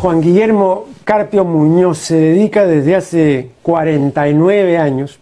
[0.00, 5.18] Juan Guillermo Carpio Muñoz se dedica desde hace 49 años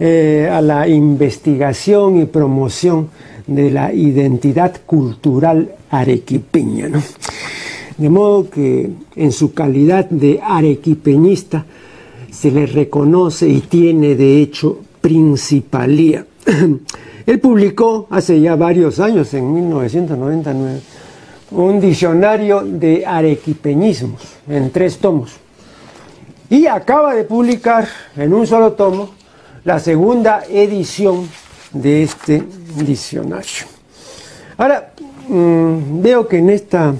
[0.00, 3.10] eh, a la investigación y promoción
[3.46, 6.88] de la identidad cultural arequipeña.
[7.98, 11.66] De modo que en su calidad de arequipeñista
[12.30, 16.24] se le reconoce y tiene de hecho principalía.
[17.26, 20.80] Él publicó hace ya varios años, en 1999,
[21.50, 25.32] un diccionario de arequipeñismos en tres tomos.
[26.48, 27.86] Y acaba de publicar
[28.16, 29.10] en un solo tomo
[29.64, 31.28] la segunda edición
[31.72, 32.42] de este
[32.76, 33.66] diccionario.
[34.56, 34.94] Ahora,
[35.28, 36.94] mm, veo que en esta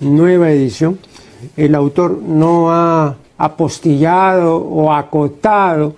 [0.00, 0.98] nueva edición
[1.56, 5.94] el autor no ha apostillado o acotado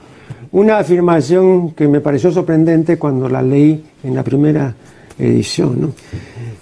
[0.53, 4.75] una afirmación que me pareció sorprendente cuando la leí en la primera
[5.19, 5.95] edición.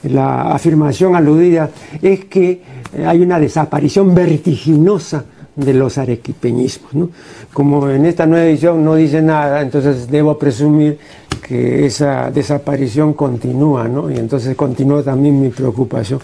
[0.05, 1.71] la afirmación aludida
[2.03, 2.63] es que
[3.07, 5.25] hay una desaparición vertiginosa
[5.59, 6.95] de los arequipeñismos.
[6.95, 7.11] ¿no?
[7.53, 10.99] Como en esta nueva edición no dice nada, entonces debo presumir
[11.47, 14.11] que esa desaparición continúa, ¿no?
[14.11, 16.21] y entonces continúa también mi preocupación.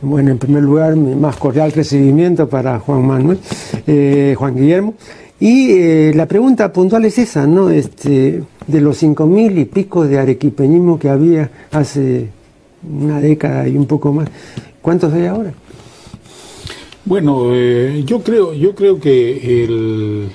[0.00, 3.38] Bueno, en primer lugar, mi más cordial recibimiento para Juan Manuel,
[3.86, 4.94] eh, Juan Guillermo.
[5.38, 7.68] Y eh, la pregunta puntual es esa, ¿no?
[7.68, 12.28] Este, de los cinco mil y pico de arequipeñismo que había hace
[12.88, 14.28] una década y un poco más.
[14.80, 15.52] ¿Cuántos hay ahora?
[17.04, 20.30] Bueno, eh, yo creo, yo creo que el,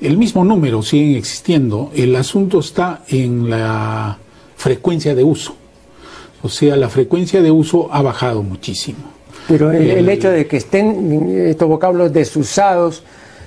[0.00, 1.90] el mismo número sigue existiendo.
[1.94, 4.18] El asunto está en la
[4.56, 5.56] frecuencia de uso.
[6.42, 8.98] O sea, la frecuencia de uso ha bajado muchísimo.
[9.48, 13.02] Pero el hecho de que estén estos vocablos desusados,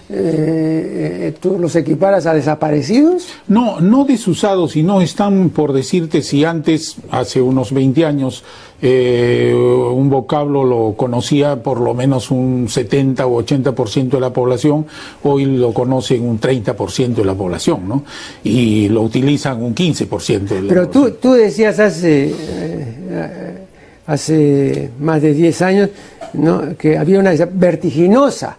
[0.10, 3.28] eh, ¿tú los equiparas a desaparecidos?
[3.48, 8.44] No, no desusados, sino están por decirte si antes, hace unos 20 años,
[8.88, 14.86] eh, un vocablo lo conocía por lo menos un 70 o 80% de la población,
[15.24, 18.04] hoy lo conocen un 30% de la población, ¿no?
[18.44, 23.58] Y lo utilizan un 15% de la Pero tú, tú decías hace, eh,
[24.06, 25.90] hace más de 10 años
[26.34, 26.78] ¿no?
[26.78, 28.58] que había una vertiginosa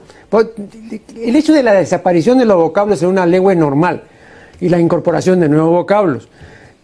[1.23, 4.03] el hecho de la desaparición de los vocablos en una lengua es normal
[4.61, 6.29] y la incorporación de nuevos vocablos.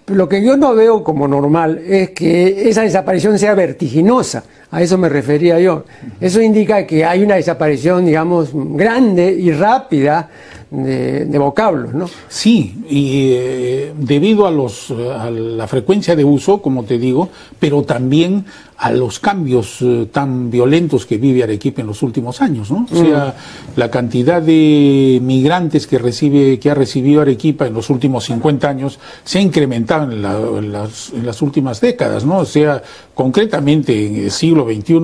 [0.06, 4.98] Lo que yo no veo como normal es que esa desaparición sea vertiginosa, a eso
[4.98, 5.84] me refería yo.
[6.20, 10.28] Eso indica que hay una desaparición, digamos, grande y rápida
[10.70, 12.08] de, vocablos, ¿no?
[12.28, 17.28] Sí, y eh, debido a, los, a la frecuencia de uso, como te digo,
[17.60, 18.46] pero también
[18.82, 22.88] a los cambios eh, tan violentos que vive Arequipa en los últimos años, ¿no?
[22.90, 23.32] O sea,
[23.76, 28.98] la cantidad de migrantes que recibe, que ha recibido Arequipa en los últimos 50 años
[29.22, 32.38] se ha incrementado en, las, en las últimas décadas, ¿no?
[32.38, 32.82] O sea,
[33.14, 34.98] concretamente en el siglo XXI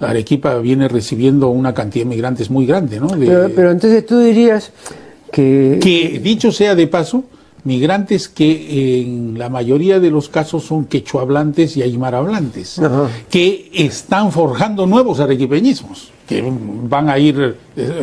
[0.00, 3.08] Arequipa viene recibiendo una cantidad de migrantes muy grande, ¿no?
[3.08, 4.70] pero, entonces tú dirías
[5.32, 5.78] que...
[5.80, 7.24] Que dicho sea de paso,
[7.64, 12.80] migrantes que en la mayoría de los casos son quechuablantes y aymarablantes,
[13.30, 16.52] que están forjando nuevos arequipeñismos, que
[16.84, 17.56] van a ir,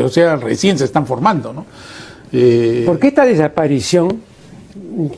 [0.04, 1.66] o sea, recién se están formando, ¿no?
[2.32, 4.20] Eh, Porque esta desaparición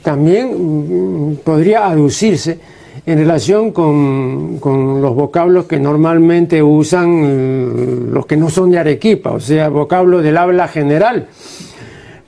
[0.02, 2.60] también mm, podría aducirse
[3.06, 4.60] en relación con,
[5.02, 10.24] los vocablos que normalmente usan eh, los que no son de Arequipa, o sea, vocablos
[10.24, 11.28] del habla general.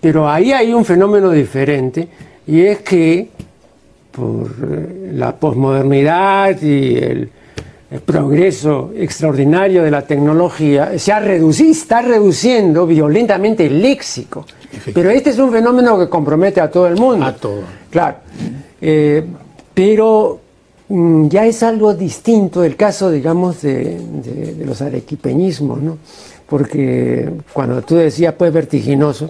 [0.02, 2.08] Pero ahí hay un fenómeno diferente
[2.48, 3.30] y es que
[4.12, 7.30] por eh, la posmodernidad y el,
[8.06, 14.46] progreso extraordinario de la tecnología, se ha reducido, está reduciendo violentamente el léxico.
[14.94, 17.26] Pero este es un fenómeno que compromete a todo el mundo.
[17.26, 17.64] A todo.
[17.90, 18.18] Claro.
[18.80, 19.26] Eh,
[19.74, 20.40] pero
[20.90, 25.98] Mm, ya es algo distinto el caso, digamos, de, los arequipeñismos, ¿no?
[26.48, 29.30] Porque cuando tú decías, pues, vertiginoso,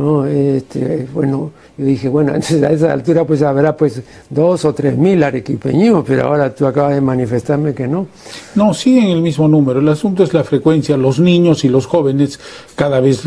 [0.00, 0.26] ¿no?
[0.26, 4.98] Este, bueno, yo dije, bueno, entonces a esa altura pues habrá pues dos o tres
[4.98, 8.06] mil arequipeños, pero ahora tú acabas de manifestarme que no.
[8.54, 9.80] No, siguen el mismo número.
[9.80, 10.96] El asunto es la frecuencia.
[10.98, 12.38] Los niños y los jóvenes
[12.74, 13.22] cada vez,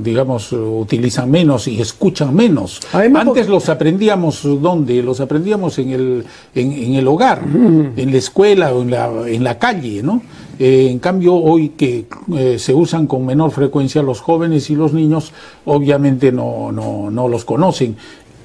[0.00, 2.80] digamos, utilizan menos y escuchan menos.
[2.92, 5.02] Antes los aprendíamos, ¿dónde?
[5.02, 6.24] Los aprendíamos en el,
[6.54, 10.22] en, el hogar, en la escuela o en la, en la calle, ¿no?
[10.58, 12.06] Eh, en cambio, hoy que
[12.36, 15.32] eh, se usan con menor frecuencia los jóvenes y los niños,
[15.64, 17.71] obviamente no, no, no los conocen.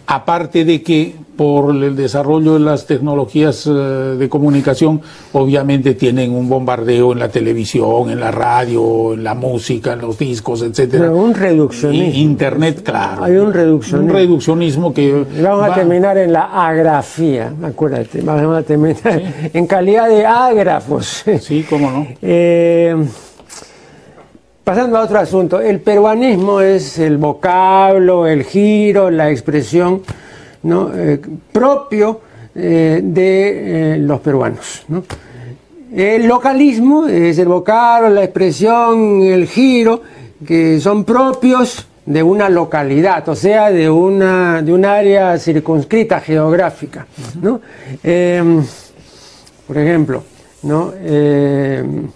[0.09, 5.01] Aparte de que por el desarrollo de las tecnologías eh, de comunicación,
[5.33, 10.17] obviamente tienen un bombardeo en la televisión, en la radio, en la música, en los
[10.17, 11.03] discos, etcétera.
[11.03, 12.19] Pero un reduccionismo.
[12.21, 13.25] Internet, claro.
[13.25, 14.09] Hay un reduccionismo.
[14.09, 15.25] Un reduccionismo que.
[15.41, 18.21] Vamos a terminar en la agrafía, acuérdate.
[18.21, 19.21] Vamos a terminar
[19.53, 21.25] en calidad de ágrafos.
[21.41, 22.07] Sí, cómo no.
[22.29, 22.95] Eh,
[24.67, 30.01] pasando a otro asunto, el peruanismo es el vocablo, el giro, la expresión.
[30.93, 31.21] Eh,
[31.53, 32.19] propio
[32.53, 34.85] eh, de eh, los peruanos.
[35.95, 40.01] El localismo es el vocablo, la expresión, el giro,
[40.45, 47.07] que son propios de una localidad, o sea, de una de un área circunscrita geográfica.
[48.03, 48.61] Em,
[49.65, 50.23] por ejemplo,
[50.63, 50.91] ¿no?
[51.01, 52.09] Em,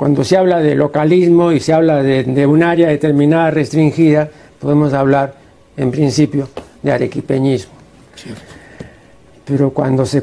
[0.00, 5.34] cuando se habla de localismo y se habla de, un área determinada restringida, podemos hablar
[5.76, 6.48] en principio,
[6.82, 7.74] de arequipeñismo.
[9.44, 10.22] Pero cuando, se,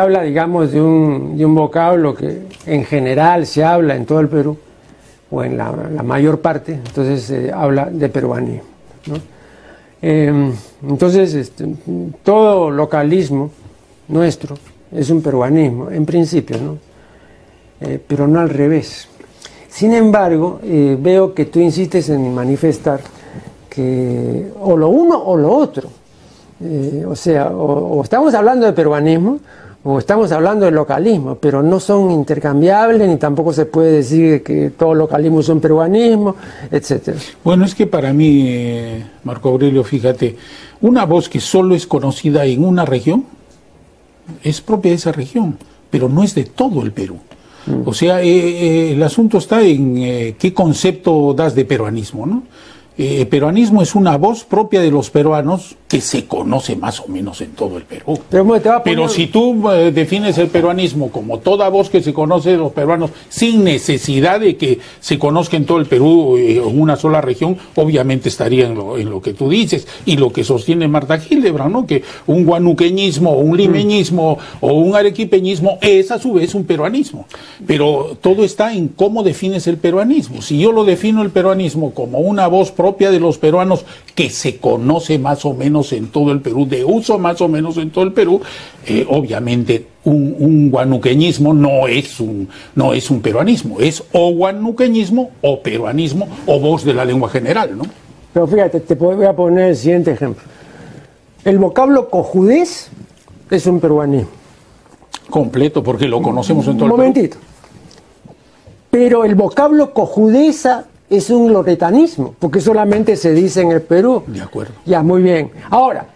[0.00, 4.26] habla, digamos, de un, de un vocablo que en general se habla en todo el
[4.26, 4.58] Perú,
[5.30, 5.70] o en la,
[6.02, 8.64] mayor parte, entonces se habla de peruanismo.
[10.02, 10.52] Em,
[10.88, 11.68] entonces, este,
[12.24, 13.52] todo localismo
[14.08, 14.56] nuestro
[14.90, 16.89] es un peruanismo, en principio, ¿no?
[17.80, 19.08] Eh, pero no al revés.
[19.68, 23.00] Sin embargo, eh, veo que tú insistes en manifestar
[23.68, 25.88] que o lo uno o lo otro.
[26.62, 29.38] Eh, o sea, o, estamos hablando de peruanismo
[29.82, 34.70] o estamos hablando de localismo, pero no son intercambiables ni tampoco se puede decir que
[34.70, 36.36] todo localismo es un peruanismo,
[36.70, 37.18] etcétera.
[37.42, 40.36] Bueno, es que para mí, Marco Aurelio, fíjate,
[40.82, 43.24] una voz que solo es conocida en una región
[44.42, 45.58] es propia de esa región,
[45.90, 47.18] pero no es de todo el Perú.
[47.84, 52.42] O sea, eh, el asunto está en qué concepto das de peruanismo, ¿no?
[53.02, 57.40] Eh, peruanismo es una voz propia de los peruanos que se conoce más o menos
[57.40, 58.20] en todo el Perú.
[58.84, 62.72] Pero, si tú eh, defines el peruanismo como toda voz que se conoce de los
[62.72, 67.22] peruanos sin necesidad de que se conozca en todo el Perú eh, en una sola
[67.22, 71.18] región, obviamente estaría en lo, en lo, que tú dices y lo que sostiene Marta
[71.18, 71.86] Gildebrand, ¿no?
[71.86, 77.26] que un guanuqueñismo, un limeñismo o un arequipeñismo es a su vez un peruanismo.
[77.66, 80.42] Pero todo está en cómo defines el peruanismo.
[80.42, 83.84] Si yo lo defino el peruanismo como una voz propia propia de los peruanos
[84.16, 87.76] que se conoce más o menos en todo el Perú, de uso más o menos
[87.76, 88.40] en todo el Perú,
[88.84, 95.60] eh, obviamente un, guanuqueñismo no es un, no es un peruanismo, es o guanuqueñismo o
[95.60, 97.84] peruanismo o voz de la lengua general, ¿no?
[98.32, 100.42] Pero fíjate, te voy a poner el siguiente ejemplo.
[101.44, 102.88] El vocablo cojudez
[103.52, 104.30] es un peruanismo.
[105.28, 107.02] Completo, porque lo conocemos en todo el Perú.
[107.02, 107.36] Un momentito.
[108.90, 114.22] Pero el vocablo cojudeza es un loretanismo, porque solamente se dice en el Perú.
[114.26, 114.74] De acuerdo.
[114.86, 115.50] Ya, muy bien.
[115.68, 116.06] Ahora,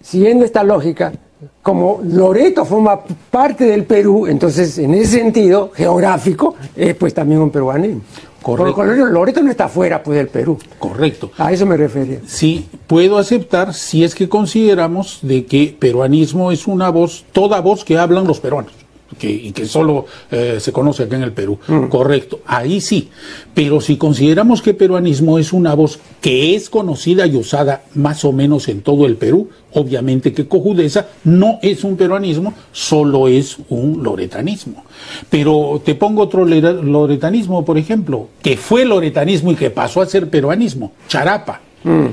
[0.00, 1.12] siguiendo esta lógica,
[1.60, 3.00] como Loreto forma
[3.30, 8.02] parte del Perú, entonces en ese sentido geográfico es pues también un peruanismo.
[8.40, 8.84] Correcto.
[8.84, 10.56] Loreto no está fuera pues, del Perú.
[10.78, 11.32] Correcto.
[11.36, 12.20] A eso me refería.
[12.24, 17.84] Sí, puedo aceptar si es que consideramos de que peruanismo es una voz, toda voz
[17.84, 18.72] que hablan los peruanos
[19.18, 21.58] que, y que solo eh, se conoce acá en el Perú.
[21.66, 21.88] Mm.
[21.88, 23.10] Correcto, ahí sí.
[23.52, 28.32] Pero si consideramos que peruanismo es una voz que es conocida y usada más o
[28.32, 34.02] menos en todo el Perú, obviamente que cojudeza no es un peruanismo, solo es un
[34.02, 34.84] loretanismo.
[35.28, 40.30] Pero te pongo otro loretanismo, por ejemplo, que fue loretanismo y que pasó a ser
[40.30, 41.60] peruanismo, charapa.
[41.84, 42.06] Mm.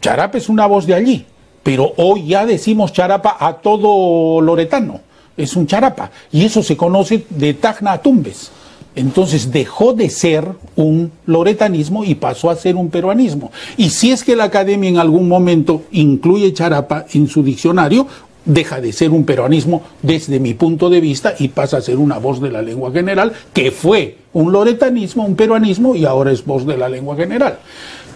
[0.00, 1.26] Charapa es una voz de allí,
[1.62, 5.07] pero hoy ya decimos charapa a todo loretano
[5.38, 8.50] es un charapa, y eso se conoce de Tacna a Tumbes.
[8.94, 13.52] Entonces dejó de ser un loretanismo y pasó a ser un peruanismo.
[13.76, 18.08] Y si es que la academia en algún momento incluye charapa en su diccionario,
[18.44, 22.18] deja de ser un peruanismo desde mi punto de vista y pasa a ser una
[22.18, 26.66] voz de la lengua general, que fue un loretanismo, un peruanismo y ahora es voz
[26.66, 27.58] de la lengua general.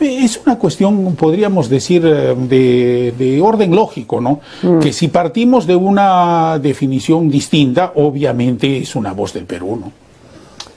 [0.02, 4.40] Es una cuestión, podríamos decir, eh, de, orden lógico, ¿no?
[4.62, 4.80] Mm.
[4.80, 9.92] Que si partimos de una definición distinta, obviamente es una voz del Perú, ¿no?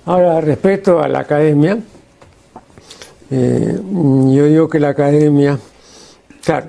[0.06, 1.80] Ahora, respecto a la academia,
[3.32, 5.58] eh, yo digo que la academia,
[6.44, 6.68] claro,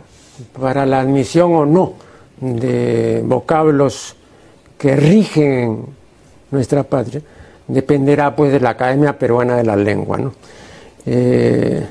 [0.59, 1.93] para la admisión o no
[2.41, 4.17] de vocablos
[4.79, 5.85] que rigen
[6.51, 7.21] nuestra patria,
[7.69, 10.33] dependerá pues de la Academia Peruana de la Lengua, ¿no?
[11.05, 11.87] Eh,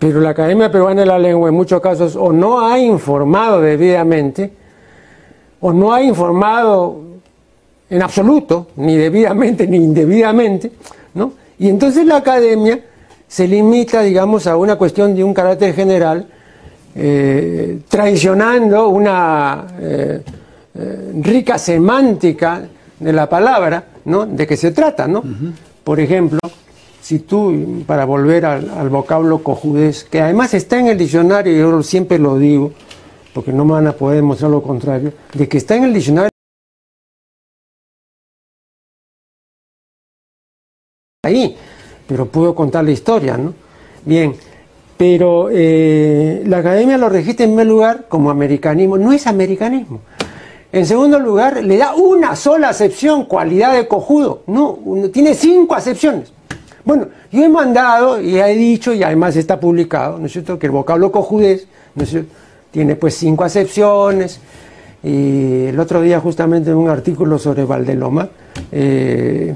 [0.00, 4.50] pero la Academia Peruana de la Lengua en muchos casos o no ha informado debidamente,
[5.60, 7.02] o no ha informado
[7.90, 10.72] en absoluto, ni debidamente ni indebidamente,
[11.12, 11.34] ¿no?
[11.58, 12.80] Y entonces la academia
[13.28, 16.26] se limita, digamos, a una cuestión de un carácter general
[16.94, 20.22] eh, traicionando una eh,
[21.22, 22.62] rica semántica
[22.98, 24.24] de la palabra, ¿no?
[24.24, 25.22] De qué se trata, ¿no?
[25.84, 26.38] Por ejemplo,
[27.10, 32.20] si tú, para volver al, vocablo cojudez, que además está en el diccionario, yo siempre
[32.20, 32.70] lo digo,
[33.34, 36.30] porque no me van a poder demostrar lo contrario, de que está en el diccionario
[41.24, 41.56] ahí,
[42.06, 43.54] pero puedo contar la historia, ¿no?
[44.04, 44.36] Bien,
[44.96, 50.00] pero eh, la academia lo registra en primer lugar como americanismo, no es americanismo.
[50.70, 54.44] En segundo lugar, le da una sola acepción, cualidad de cojudo.
[54.46, 54.78] No,
[55.12, 56.32] tiene cinco acepciones.
[56.84, 60.66] Bueno, yo he mandado y he dicho, y además está publicado, ¿no es cierto?, que
[60.66, 62.32] el vocablo cojudez, ¿no es cierto?,
[62.70, 64.40] tiene pues cinco acepciones.
[65.02, 68.28] Y el otro día, justamente en un artículo sobre Valdeloma,
[68.70, 69.54] eh,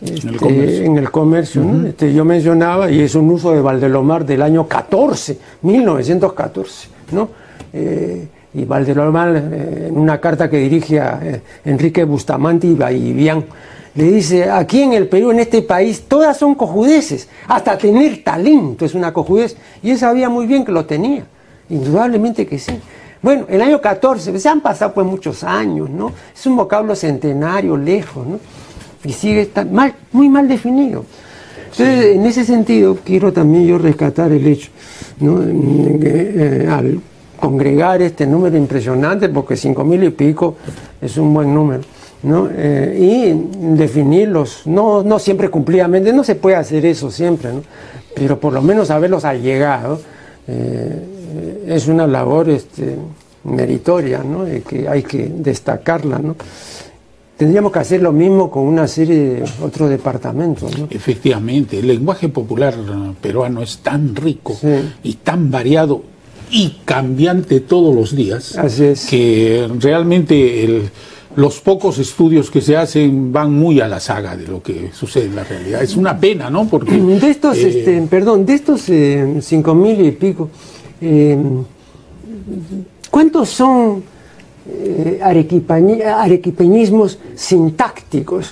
[0.00, 4.66] este, en el comercio, este, yo mencionaba, y es un uso de Valdelomar del año
[4.66, 7.28] 14, 1914, ¿no?
[7.72, 11.20] Eh, y Valdelomar, eh, en una carta que dirige a
[11.64, 13.44] Enrique Bustamante y Baibián,
[13.94, 18.84] le dice, aquí en el Perú, en este país, todas son cojudeces, hasta tener talento
[18.84, 21.24] es una cojudez, y él sabía muy bien que lo tenía,
[21.68, 22.78] indudablemente que sí.
[23.20, 26.12] Bueno, el año 14, se han pasado pues muchos años, ¿no?
[26.34, 28.38] Es un vocablo centenario, lejos, ¿no?
[29.04, 31.04] Y sigue mal, muy mal definido.
[31.70, 34.70] Entonces, en ese sentido, quiero también yo rescatar el hecho,
[35.20, 35.40] ¿no?
[35.42, 37.00] Eh, al
[37.38, 40.56] congregar este número impresionante, porque cinco mil y pico
[41.00, 41.82] es un buen número,
[42.22, 42.48] ¿no?
[42.52, 47.62] Eh, y definirlos, no, no siempre cumplidamente, no se puede hacer eso siempre, ¿no?
[48.14, 50.00] pero por lo menos haberlos allegado
[50.46, 52.96] eh, es una labor este,
[53.44, 54.44] meritoria, ¿no?
[54.66, 56.18] que hay que destacarla.
[56.18, 56.34] ¿no?
[57.36, 60.76] Tendríamos que hacer lo mismo con una serie de otros departamentos.
[60.78, 60.88] ¿no?
[60.90, 62.74] Efectivamente, el lenguaje popular
[63.20, 64.56] peruano es tan rico
[65.02, 66.02] y tan variado
[66.50, 68.56] y cambiante todos los días,
[69.08, 70.90] que realmente
[71.36, 75.26] los pocos estudios que se hacen van muy a la saga de lo que sucede
[75.26, 75.82] en la realidad.
[75.82, 76.66] Es una pena, ¿no?
[76.66, 80.48] Porque de estos, eh, este, perdón, de estos eh, cinco mil y pico,
[81.00, 81.38] eh,
[83.10, 84.02] ¿cuántos son
[85.22, 88.50] arequipeñismos sintácticos,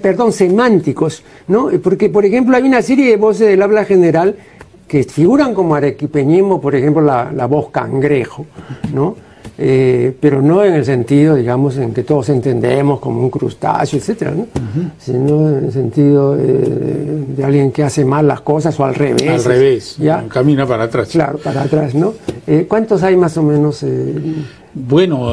[0.00, 1.70] perdón, semánticos, ¿no?
[1.82, 4.36] Porque, por ejemplo, hay una serie de voces del habla general
[4.86, 8.46] que figuran como arequipeñismo, por ejemplo, la, voz cangrejo,
[8.94, 9.16] ¿no?
[9.58, 14.32] Eh, pero no en el sentido, digamos, en que todos entendemos como un crustáceo, etcétera,
[14.32, 14.46] ¿no?
[14.98, 19.28] sino en el sentido eh, de alguien que hace mal las cosas o al revés.
[19.28, 20.24] Al revés, ¿ya?
[20.28, 21.08] camina para atrás.
[21.08, 22.12] Claro, para atrás, ¿no?
[22.46, 23.84] Eh, ¿Cuántos hay más o menos?
[24.74, 25.32] Bueno,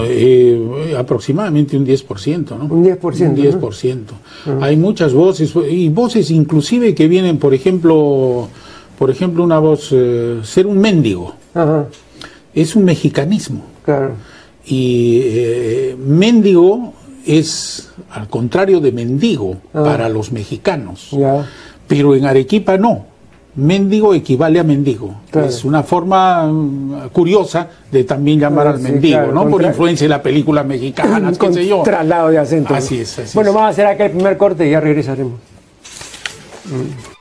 [0.97, 2.73] aproximadamente un 10%, ¿no?
[2.73, 3.29] Un 10%.
[3.29, 3.97] Un 10%.
[4.61, 8.47] Hay muchas voces, y voces inclusive que vienen, por ejemplo,
[8.97, 11.33] por ejemplo, una voz, eh, ser un mendigo,
[12.53, 13.72] es un mexicanismo.
[14.65, 16.93] Y eh, mendigo
[17.25, 19.83] es, al contrario de mendigo, ah.
[19.83, 21.15] para los mexicanos.
[21.87, 23.05] Pero en Arequipa no.
[23.55, 25.13] Mendigo equivale a mendigo.
[25.31, 29.47] Es una forma mm, curiosa de también llamar al mendigo, ¿no?
[29.47, 31.83] Por influencia de la película mexicana, qué sé yo.
[31.83, 32.73] Traslado de acento.
[32.73, 35.33] Así es, así Bueno, vamos a hacer acá el primer corte y ya regresaremos.
[36.65, 37.12] Mm.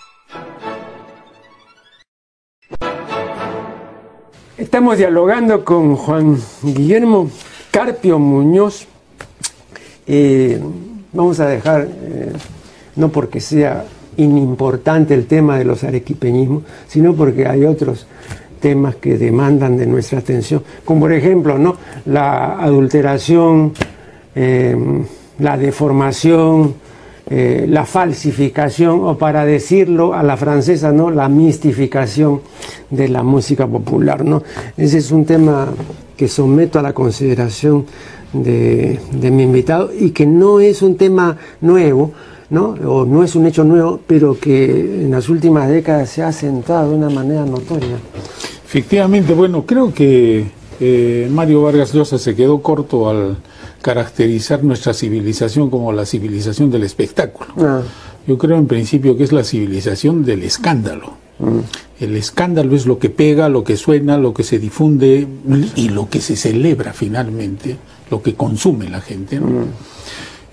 [4.73, 7.29] Estamos dialogando con Juan Guillermo
[7.71, 8.87] Carpio Muñoz.
[11.13, 12.33] vamos a dejar, eh,
[12.97, 13.85] no porque sea
[14.17, 18.07] inimportante el tema de los arequipeñismos, sino porque hay otros
[18.61, 21.77] temas que demandan de nuestra atención, como por ejemplo ¿no?
[22.07, 23.75] la adulteración,
[24.35, 24.75] eh,
[25.39, 26.77] la deformación,
[27.35, 31.11] eh, la falsificación o para decirlo a la francesa, ¿no?
[31.11, 32.43] la mistificación
[32.91, 34.23] de la música popular.
[34.23, 34.43] ¿no?
[34.77, 35.69] Ese es un tema
[36.15, 37.87] que someto a la consideración
[38.35, 42.13] de, mi invitado y que no es un tema nuevo,
[42.51, 42.75] ¿no?
[42.85, 44.67] o no es un hecho nuevo, pero que
[45.05, 47.97] en las últimas décadas se ha acentuado de una manera notoria.
[48.63, 50.45] Efectivamente, bueno, creo que
[50.79, 53.39] eh, Mario Vargas Llosa se quedó corto al
[53.83, 57.53] caracterizar nuestra civilización como la civilización del espectáculo.
[57.59, 57.83] Ah.
[58.27, 61.15] Yo creo en principio que es la civilización del escándalo.
[61.39, 62.05] Mm.
[62.05, 65.27] El escándalo es lo que pega, lo que suena, lo que se difunde
[65.77, 67.77] y lo que se celebra finalmente,
[68.11, 69.41] lo que consume la gente.
[69.41, 69.65] Mm.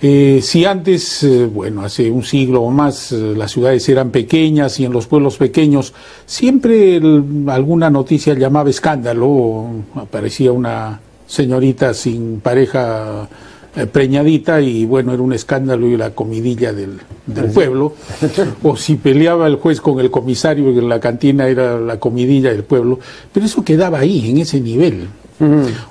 [0.01, 4.79] Eh, si antes, eh, bueno, hace un siglo o más, eh, las ciudades eran pequeñas
[4.79, 5.93] y en los pueblos pequeños
[6.25, 7.01] siempre
[7.47, 13.29] alguna noticia llamaba escándalo, aparecía una señorita sin pareja
[13.75, 17.93] eh, preñadita y bueno, era un escándalo y la comidilla del, del pueblo.
[18.63, 22.63] o si peleaba el juez con el comisario, en la cantina era la comidilla del
[22.63, 22.99] pueblo.
[23.31, 25.07] Pero eso quedaba ahí, en ese nivel.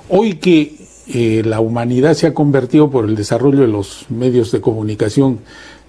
[0.09, 0.75] Hoy que
[1.07, 5.39] eh, la humanidad se ha convertido por el desarrollo de los medios de comunicación,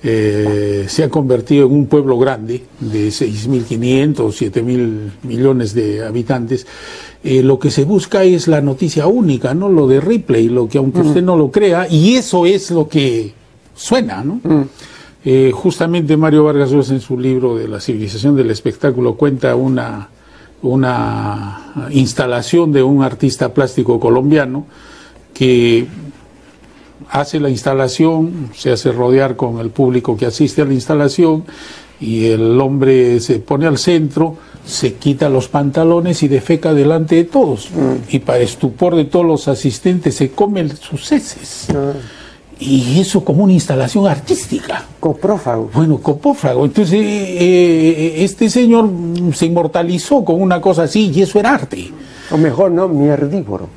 [0.03, 6.67] eh, se ha convertido en un pueblo grande de 6.500 o 7.000 millones de habitantes.
[7.23, 10.79] Eh, lo que se busca es la noticia única, no lo de Ripley, lo que
[10.79, 13.33] aunque usted no lo crea, y eso es lo que
[13.75, 14.41] suena, ¿no?
[15.53, 20.09] justamente Mario Vargas Llosa en su libro de la civilización del espectáculo cuenta una,
[20.63, 24.67] una instalación de un artista plástico colombiano
[25.35, 25.87] que
[27.11, 31.45] hace la instalación, se hace rodear con el público que asiste a la instalación
[32.01, 37.25] y el hombre se pone al centro, se quita los pantalones y defeca delante de
[37.25, 37.71] todos.
[37.71, 38.15] Mm.
[38.15, 41.69] Y para estupor de todos los asistentes se come sus heces.
[41.71, 41.93] Ah.
[42.61, 44.85] Y eso como una instalación artística.
[45.01, 45.71] Coprófago.
[45.73, 46.67] Bueno, coprófago.
[46.67, 48.91] Entonces, eh, eh, este señor
[49.33, 51.91] se inmortalizó con una cosa así y eso era arte.
[52.31, 52.87] O mejor, ¿no?
[52.87, 53.69] Mierdívoro.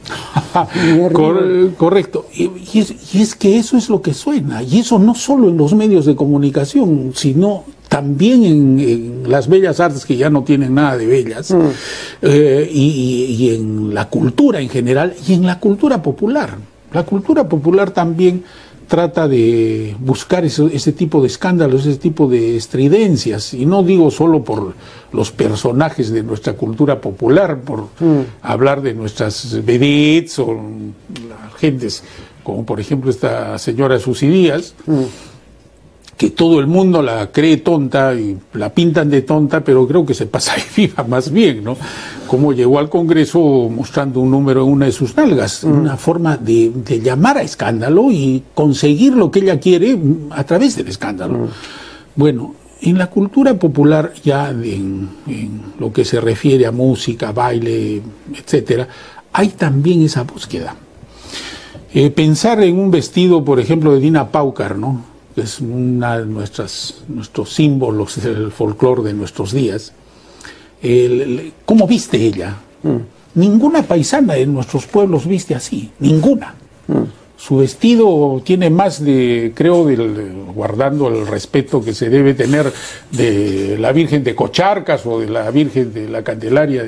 [1.77, 2.27] correcto.
[2.33, 2.79] Y,
[3.19, 4.61] es, que eso es lo que suena.
[4.61, 8.43] Y eso no solo en los medios de comunicación, sino también
[8.79, 11.61] en, las bellas artes que ya no tienen nada de bellas, mm.
[12.23, 16.57] eh, y, en la cultura en general, y en la cultura popular.
[16.91, 18.45] La cultura popular también
[18.87, 24.43] trata de buscar ese, tipo de escándalos, ese tipo de estridencias, y no digo solo
[24.43, 24.73] por
[25.11, 28.41] los personajes de nuestra cultura popular, por mm.
[28.41, 30.59] hablar de nuestras vedettes o
[31.29, 32.03] las gentes,
[32.43, 35.32] como por ejemplo esta señora Susi Díaz, mm
[36.17, 40.13] que todo el mundo la cree tonta y la pintan de tonta, pero creo que
[40.13, 41.75] se pasa de viva más bien, ¿no?
[42.27, 45.71] Como llegó al Congreso mostrando un número en una de sus nalgas, mm.
[45.71, 49.97] una forma de, llamar a escándalo y conseguir lo que ella quiere
[50.31, 51.39] a través del escándalo.
[51.39, 51.47] Mm.
[52.15, 55.09] Bueno, en la cultura popular, ya en,
[55.79, 58.01] lo que se refiere a música, baile,
[58.33, 58.87] etcétera,
[59.31, 60.75] hay también esa búsqueda.
[61.93, 65.12] Eh, pensar en un vestido, por ejemplo, de Dina Paucar, ¿no?
[65.35, 69.93] Es una de nuestras, nuestros símbolos del folclore de nuestros días.
[71.65, 72.57] ¿Cómo viste ella?
[72.83, 72.97] Mm.
[73.35, 76.55] Ninguna paisana en nuestros pueblos viste así, ninguna.
[76.87, 77.03] Mm.
[77.37, 79.85] Su vestido tiene más de, creo,
[80.53, 82.71] guardando el respeto que se debe tener
[83.11, 86.85] de la Virgen de Cocharcas o de la Virgen de la Candelaria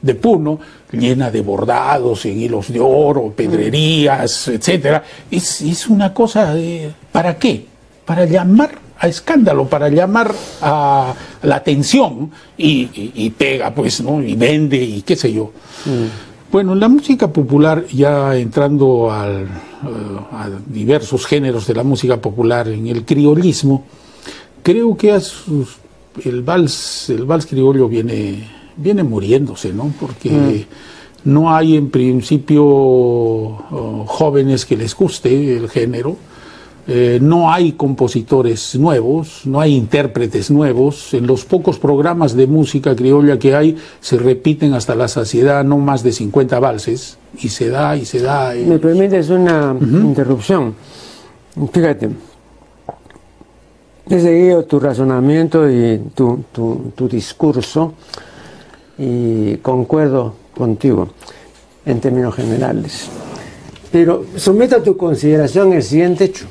[0.00, 0.60] de, Puno,
[0.92, 5.02] llena de bordados en hilos de oro, pedrerías, etcétera.
[5.28, 7.66] Es, es una cosa de, ¿para qué?
[8.06, 14.22] Para llamar a escándalo, para llamar a la atención y, pega, pues, ¿no?
[14.22, 15.52] Y vende y qué sé yo.
[15.84, 16.50] Mm.
[16.50, 19.48] Bueno, la música popular, ya entrando al, eh,
[20.32, 23.84] a diversos géneros de la música popular, en el criollismo,
[24.62, 25.18] creo que
[26.24, 29.92] el vals, el vals criollo viene, viene muriéndose, ¿no?
[30.00, 31.30] Porque mm.
[31.30, 36.16] no hay en principio oh, jóvenes que les guste el género
[36.88, 41.12] eh, no hay compositores nuevos, no hay intérpretes nuevos.
[41.14, 45.78] En los pocos programas de música criolla que hay se repiten hasta la saciedad no
[45.78, 48.54] más de 50 valses y se da y se da.
[48.54, 50.74] Me permites una interrupción.
[51.72, 52.10] Fíjate,
[54.08, 57.94] he seguido tu razonamiento y tu, tu discurso
[58.96, 61.08] y concuerdo contigo
[61.84, 63.08] en términos generales.
[63.90, 66.46] Pero someto a tu consideración el siguiente hecho.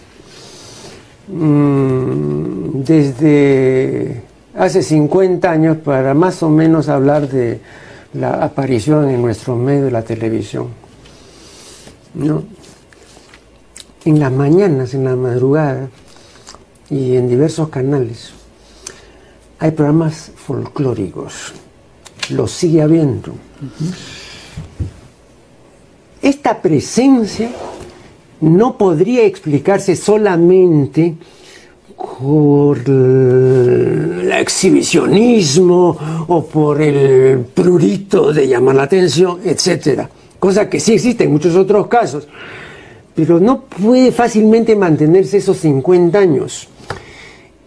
[1.27, 4.21] Mm, desde
[4.55, 7.59] hace 50 años para más o menos hablar de
[8.13, 10.67] la aparición en nuestro medio de la televisión.
[12.13, 12.43] ¿no?
[14.05, 15.89] En las mañanas, en la madrugada
[16.89, 18.31] y en diversos canales
[19.57, 21.53] hay programas folclóricos,
[22.29, 23.33] los sigue habiendo.
[26.21, 27.49] Esta presencia
[28.41, 31.15] no podría explicarse solamente
[31.95, 40.93] por el exhibicionismo o por el prurito de llamar la atención, etcétera, cosa que sí
[40.93, 42.27] existe en muchos otros casos,
[43.15, 46.67] pero no puede fácilmente mantenerse esos 50 años.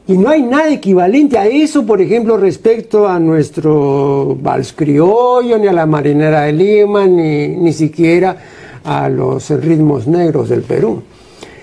[0.07, 5.67] Y no hay nada equivalente a eso, por ejemplo, respecto a nuestro vals criollo, ni
[5.67, 8.37] a la marinera de Lima, ni, ni siquiera
[8.89, 11.03] a los ritmos negros del Perú.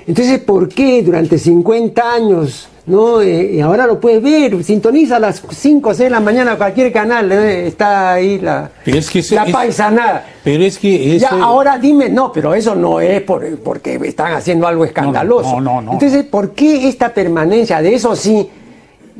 [0.07, 3.21] Entonces, ¿por qué durante 50 años ¿no?
[3.21, 6.55] Eh, y ahora lo puedes ver, sintoniza a las 5 o 6 de la mañana
[6.55, 7.67] cualquier canal, ¿eh?
[7.67, 10.25] está ahí la, es que la paisanada.
[10.43, 14.67] Pero es que Ya, ahora dime, no, pero eso no es por, porque están haciendo
[14.67, 15.59] algo escandaloso.
[15.59, 18.47] No, no, no, Entonces, ¿por qué esta permanencia de eso sí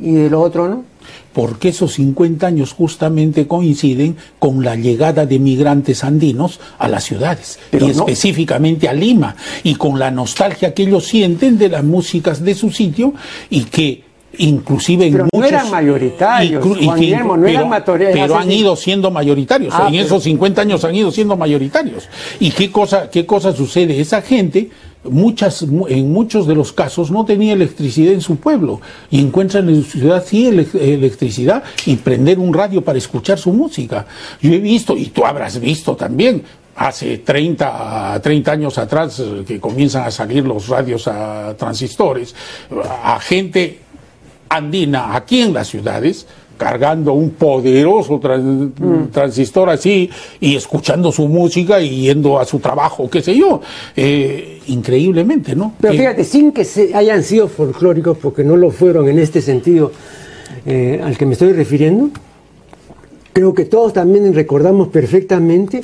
[0.00, 0.84] y de lo otro no?
[1.36, 7.58] Porque esos 50 años justamente coinciden con la llegada de migrantes andinos a las ciudades,
[7.78, 12.54] y específicamente a Lima, y con la nostalgia que ellos sienten de las músicas de
[12.54, 13.12] su sitio
[13.50, 14.02] y que
[14.38, 17.00] inclusive pero no eran mayoritarios, Juan
[17.40, 21.36] no eran pero han ido siendo mayoritarios, ah, en esos 50 años han ido siendo
[21.36, 22.08] mayoritarios.
[22.40, 24.00] ¿Y qué cosa, qué cosa sucede?
[24.00, 24.70] Esa gente
[25.10, 29.82] muchas, en muchos de los casos no tenía electricidad en su pueblo y encuentran en
[29.82, 34.06] su ciudad sí electricidad y prender un radio para escuchar su música.
[34.40, 36.42] Yo he visto, y tú habrás visto también,
[36.76, 42.34] hace 30, 30 años atrás eh, que comienzan a salir los radios a transistores,
[43.02, 43.80] a gente
[44.48, 49.08] andina aquí en las ciudades, cargando un poderoso mm.
[49.12, 53.60] transistor así y escuchando su música y yendo a su trabajo, qué sé yo.
[53.96, 55.74] Eh, increíblemente, ¿no?
[55.80, 59.92] Pero fíjate, sin que se hayan sido folclóricos, porque no lo fueron en este sentido
[60.64, 62.10] eh, al que me estoy refiriendo,
[63.32, 65.80] creo que todos también recordamos perfectamente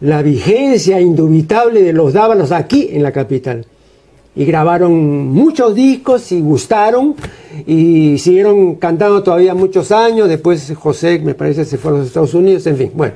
[0.00, 3.64] la vigencia indubitable de los dávalos aquí en la capital
[4.36, 7.14] y grabaron muchos discos y gustaron
[7.66, 10.28] y siguieron cantando todavía muchos años.
[10.28, 12.66] Después José, me parece, se fue a los Estados Unidos.
[12.66, 13.14] En fin, bueno,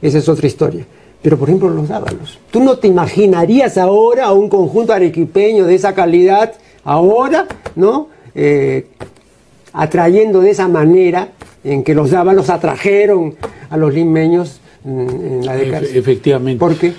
[0.00, 0.86] esa es otra historia.
[1.20, 2.38] Pero por ejemplo, los dávalos.
[2.52, 6.54] ¿Tú no te imaginarías ahora a un conjunto arequipeño de esa calidad,
[6.84, 8.08] ahora, ¿no?
[8.34, 8.86] Eh,
[9.72, 11.32] atrayendo de esa manera
[11.64, 13.34] en que los dávalos atrajeron
[13.68, 15.86] a los limeños en la década.
[15.92, 16.58] Efectivamente.
[16.58, 16.94] ¿Por qué?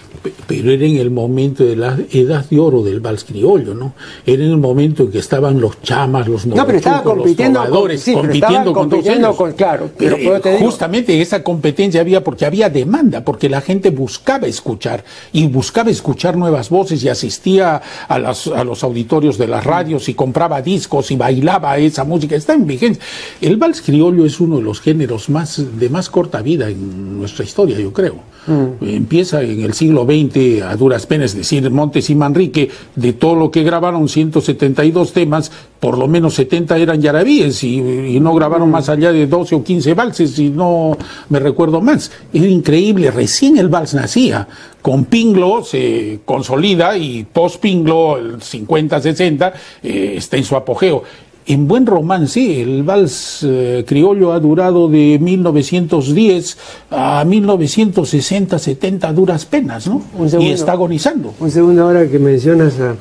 [0.48, 3.94] pero era en el momento de la edad de oro del vals criollo, ¿no?
[4.26, 7.80] Era en el momento en que estaban los chamas, los no, pero estaba compitiendo los
[7.80, 9.36] con, sí, compitiendo con todos ellos.
[9.56, 15.04] claro, pero, eh, justamente esa competencia había porque había demanda, porque la gente buscaba escuchar
[15.34, 20.08] y buscaba escuchar nuevas voces y asistía a, las, a los auditorios de las radios
[20.10, 22.36] y compraba discos y bailaba esa música.
[22.36, 23.04] Está en vigencia.
[23.40, 27.44] El vals criollo es uno de los géneros más de más corta vida en nuestra
[27.44, 28.32] historia, yo creo.
[28.48, 28.84] Mm.
[28.84, 33.36] Empieza en el siglo XX a duras penas, es decir, Montes y Manrique, de todo
[33.36, 38.72] lo que grabaron, 172 temas, por lo menos 70 eran yarabíes y, no grabaron mm.
[38.72, 40.98] más allá de 12 o 15 valses, y no
[41.30, 42.12] me recuerdo más.
[42.34, 44.48] Era increíble, recién el vals nacía.
[44.82, 49.54] Con Pinglo se consolida y post-Pinglo, el 50-60,
[49.84, 51.04] eh, está en su apogeo
[51.46, 56.58] en buen romance, el vals eh, criollo ha durado de 1910
[56.92, 60.04] a 1960, 70 duras penas, ¿no?
[60.40, 61.34] y está agonizando.
[61.40, 62.96] Un segundo ahora que mencionas a,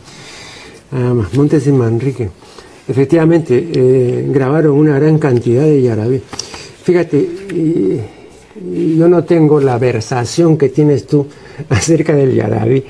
[1.34, 2.30] Montes y Manrique.
[2.88, 6.20] Efectivamente, eh, grabaron una gran cantidad de yarabí.
[6.82, 7.28] Fíjate,
[8.96, 11.26] yo no tengo la versación que tienes tú
[11.68, 12.84] acerca del yarabí.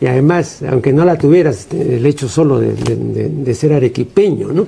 [0.00, 4.66] Y además, aunque no la tuvieras, el hecho solo de, ser arequipeño, ¿no?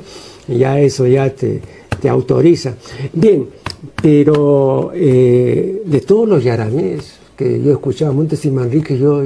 [0.49, 1.61] Ya eso ya te,
[2.09, 2.75] autoriza.
[3.15, 3.47] Bien,
[4.03, 9.23] pero eh, de todos los yaramés que yo escuchaba, Montes y Manrique, yo,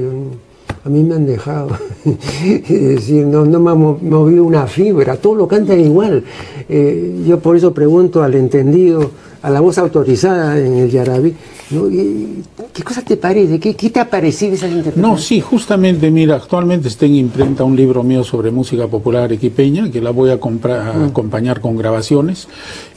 [0.84, 1.70] a mí me han dejado.
[2.04, 6.24] es decir, no, me ha movido una fibra, todos lo cantan igual.
[6.68, 9.10] Eh, yo por eso pregunto al entendido,
[9.42, 11.34] a la voz autorizada en el yarabí,
[12.72, 13.60] ¿Qué cosa te parece?
[13.60, 15.02] ¿Qué, te ha parecido esa interpretación?
[15.02, 19.90] No, sí, justamente, mira, actualmente está en imprenta un libro mío sobre música popular arequipeña,
[19.90, 21.04] que la voy a, comprar, mm.
[21.08, 22.48] acompañar con grabaciones,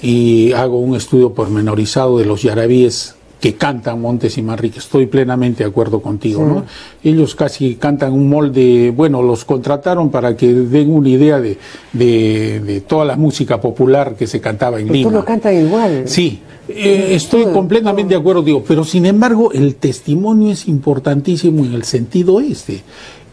[0.01, 4.77] y hago un estudio pormenorizado de los yarabíes que cantan Montes y Manrique.
[4.77, 6.63] Estoy plenamente de acuerdo contigo, ¿no?
[7.03, 11.57] Ellos casi cantan un molde, bueno, los contrataron para que den una idea de,
[11.91, 15.09] de, toda la música popular que se cantaba en Lima.
[15.09, 16.03] Tú lo cantas igual.
[16.05, 21.73] Sí, eh, estoy completamente de acuerdo, digo, pero sin embargo el testimonio es importantísimo en
[21.73, 22.83] el sentido este.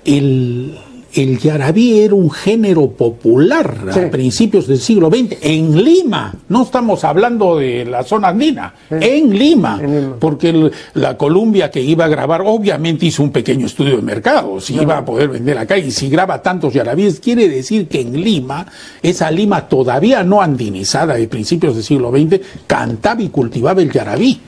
[0.07, 0.75] El,
[1.15, 6.35] el yarabí era un género popular a principios del siglo XX en Lima.
[6.49, 9.81] No estamos hablando de la zona andina, en, Lima,
[10.19, 14.75] porque la Columbia que iba a grabar obviamente hizo un pequeño estudio de mercado, si
[14.75, 18.67] iba a poder vender acá y si graba tantos yarabíes quiere decir que en Lima,
[19.03, 24.41] esa Lima todavía no andinizada de principios del siglo XX, cantaba y cultivaba el yarabí.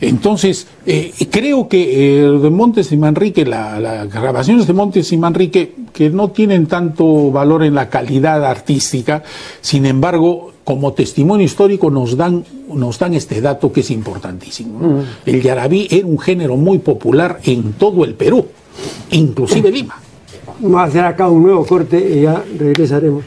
[0.00, 5.81] Entonces, eh, creo que eh, de Montes y Manrique, las grabaciones de Montes y Manrique
[5.92, 9.22] que no tienen tanto valor en la calidad artística,
[9.60, 14.78] sin embargo, como testimonio histórico nos dan, nos dan este dato que es importantísimo.
[14.78, 15.04] Mm.
[15.26, 18.46] El yarabí era un género muy popular en todo el Perú,
[19.10, 19.74] inclusive mm.
[19.74, 20.00] Lima.
[20.60, 23.24] Vamos a hacer acá un nuevo corte y ya regresaremos.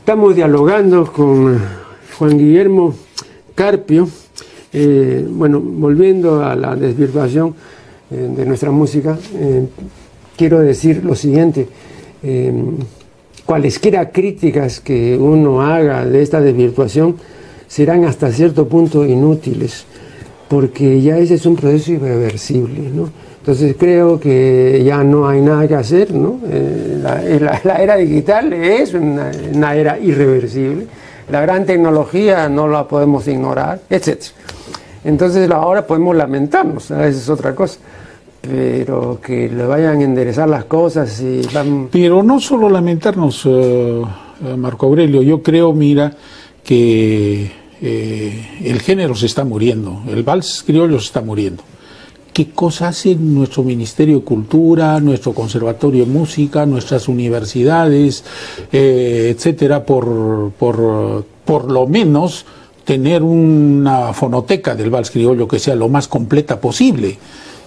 [0.00, 1.81] Estamos dialogando con
[2.18, 2.94] Juan Guillermo
[3.54, 4.08] Carpio.
[4.72, 7.54] Eh, bueno, volviendo a la desvirtuación
[8.10, 9.66] eh, de nuestra música, eh,
[10.36, 11.68] quiero decir lo siguiente.
[13.44, 17.16] cualesquiera críticas que uno haga de esta desvirtuación
[17.66, 19.84] serán hasta cierto punto inútiles,
[20.48, 23.10] porque ya ese es un proceso irreversible, ¿no?
[23.40, 26.38] Entonces creo que ya no hay nada que hacer, ¿no?
[27.02, 30.86] la, era digital es una, era irreversible
[31.30, 34.22] la gran tecnología no la podemos ignorar, etc.
[35.04, 37.78] Entonces ahora podemos lamentarnos, esa es otra cosa.
[38.40, 41.88] Pero que le vayan a enderezar las cosas y van...
[41.92, 44.02] Pero no solo lamentarnos, eh,
[44.56, 46.12] Marco Aurelio, yo creo, mira,
[46.64, 51.62] que eh, el género se está muriendo, el vals criollo se está muriendo
[52.32, 58.24] qué cosa hace nuestro Ministerio de Cultura, nuestro Conservatorio de Música, nuestras universidades,
[58.72, 62.46] eh, etcétera, por, por, por lo menos
[62.84, 67.18] tener una fonoteca del vals criollo que sea lo más completa posible.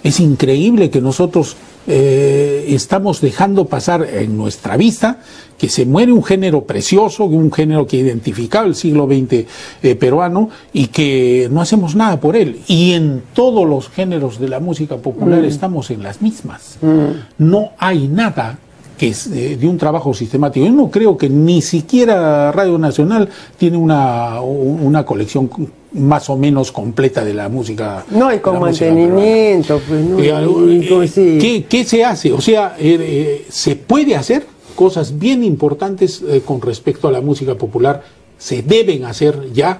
[0.05, 5.17] Es increíble que nosotros eh, estamos dejando pasar en nuestra vista
[5.57, 9.47] que se muere un género precioso, un género que identificaba el siglo XX
[9.81, 12.59] eh, peruano y que no hacemos nada por él.
[12.67, 15.45] Y en todos los géneros de la música popular mm.
[15.45, 16.77] estamos en las mismas.
[16.83, 17.43] Mm.
[17.49, 18.59] No hay nada
[18.99, 20.67] que es eh, de un trabajo sistemático.
[20.67, 25.49] Yo no creo que ni siquiera Radio Nacional tiene una, una colección
[25.95, 28.05] más o menos completa de la música.
[28.11, 30.17] No, y con mantenimiento, pues no.
[30.17, 32.31] ¿qué, ¿qué, se hace?
[32.31, 37.55] O sea, eh, eh, se puede hacer cosas bien importantes con respecto a la música
[37.55, 38.03] popular,
[38.37, 39.79] se deben hacer ya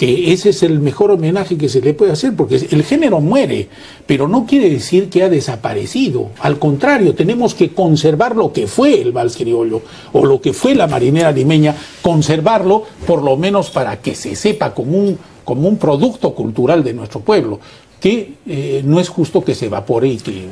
[0.00, 3.68] que ese es el mejor homenaje que se le puede hacer, porque el género muere,
[4.06, 6.30] pero no quiere decir que ha desaparecido.
[6.40, 9.82] Al contrario, tenemos que conservar lo que fue el vals criollo
[10.14, 14.72] o lo que fue la marinera limeña, conservarlo por lo menos para que se sepa
[14.72, 15.18] como un,
[15.50, 17.58] como un producto cultural de nuestro pueblo
[17.98, 20.48] que eh, no es justo que se evapore y que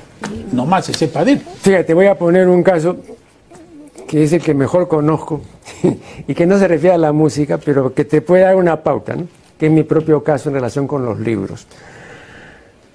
[0.50, 1.42] nomás se sepa de él.
[1.62, 2.96] Fíjate, voy a poner un caso
[4.08, 5.40] que es el que mejor conozco
[6.26, 9.14] y que no se refiere a la música, pero que te puede dar una pauta.
[9.14, 9.28] ¿no?
[9.56, 11.66] que es mi propio caso en relación con los libros.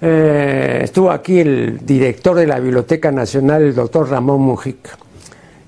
[0.00, 4.98] Eh, estuvo aquí el director de la Biblioteca Nacional, el doctor Ramón Mujica.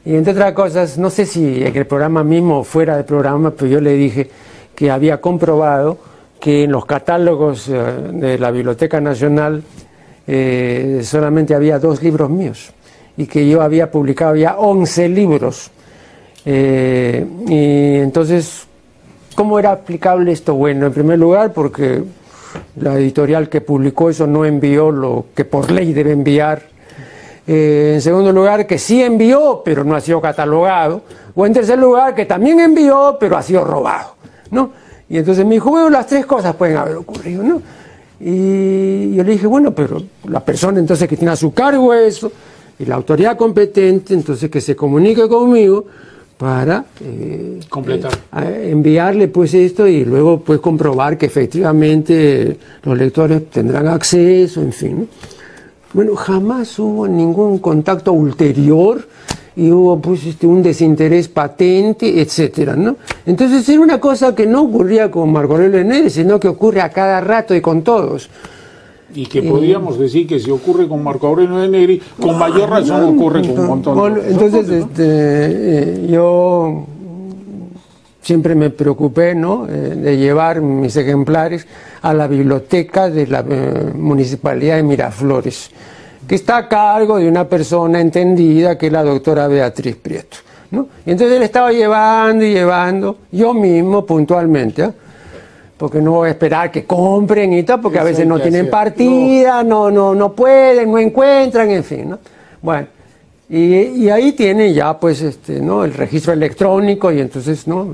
[0.05, 3.51] Y entre otras cosas, no sé si en el programa mismo o fuera del programa,
[3.51, 4.31] pero yo le dije
[4.75, 5.99] que había comprobado
[6.41, 7.75] que en los catálogos eh,
[8.13, 9.63] de la Biblioteca Nacional
[10.27, 12.73] eh, solamente había dos libros míos
[13.17, 15.71] y que yo había publicado ya 11 libros.
[16.45, 18.67] y entonces
[19.37, 20.55] ¿Cómo era aplicable esto?
[20.55, 22.03] Bueno, en primer lugar, porque
[22.77, 26.63] la editorial que publicó eso no envió lo que por ley debe enviar.
[27.47, 31.03] Eh, en segundo lugar, que sí envió, pero no ha sido catalogado.
[31.35, 34.15] O en tercer lugar, que también envió, pero ha sido robado.
[34.51, 34.71] ¿no?
[35.09, 37.43] Y entonces me dijo, bueno, las tres cosas pueden haber ocurrido.
[37.43, 37.63] ¿no?
[38.21, 42.33] Y yo le dije, bueno, pero la persona entonces que tiene a su cargo eso,
[42.79, 45.87] y la autoridad competente, entonces que se comunique conmigo
[46.37, 53.49] para eh, completar eh, enviarle pues esto y luego pues comprobar que efectivamente los lectores
[53.49, 55.09] tendrán acceso en fin
[55.95, 59.09] bueno jamás hubo ningún contacto ulterior
[59.57, 64.63] y hubo pues este, un desinterés patente etcétera no entonces era una cosa que no
[64.63, 68.29] ocurría con Marco Aurelio sino que ocurre a cada rato y con todos.
[69.15, 73.17] Y que podríamos decir que si ocurre con Marco Aurelio de Negri, con mayor razón
[73.17, 76.85] ocurre con un montón de Entonces, este, eh, yo
[78.21, 79.67] siempre me preocupé ¿no?
[79.69, 81.67] Eh, de llevar mis ejemplares
[82.03, 85.71] a la biblioteca de la eh, Municipalidad de Miraflores,
[86.27, 90.39] que está a cargo de una persona entendida que es la doctora Beatriz Prieto.
[90.71, 90.89] ¿no?
[91.05, 94.91] Y entonces él estaba llevando y llevando, yo mismo puntualmente
[95.77, 99.63] porque no voy a esperar que compren y tal, porque a veces no tienen partida,
[99.63, 99.91] no.
[99.91, 102.19] no, no, pueden, no encuentran, en fin, ¿no?
[102.63, 102.87] Bueno,
[103.49, 105.85] y, ahí tienen ya pues este, ¿no?
[105.85, 107.87] el registro electrónico y entonces, ¿no?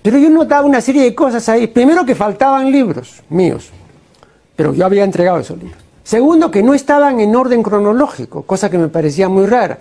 [0.00, 1.66] Pero yo notaba una serie de cosas ahí.
[1.66, 3.70] Primero que faltaban libros míos,
[4.54, 5.85] pero yo había entregado esos libros.
[6.06, 9.78] Segundo, que no estaban en orden cronológico, cosa que me parecía muy rara.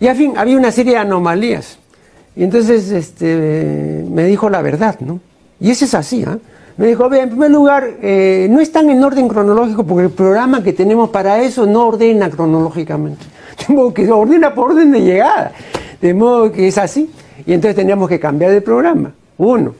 [0.00, 1.78] Y al fin, había una serie de anomalías.
[2.36, 5.18] Y entonces este, me dijo la verdad, ¿no?
[5.60, 6.38] Y eso es así, ¿eh?
[6.76, 10.74] Me dijo, en primer lugar, eh, no están en orden cronológico porque el programa que
[10.74, 13.24] tenemos para eso no ordena cronológicamente.
[13.66, 15.52] De modo que ordena por orden de llegada.
[16.02, 17.10] De modo que es así.
[17.46, 19.14] Y entonces tendríamos que cambiar de programa.
[19.38, 19.72] Uno.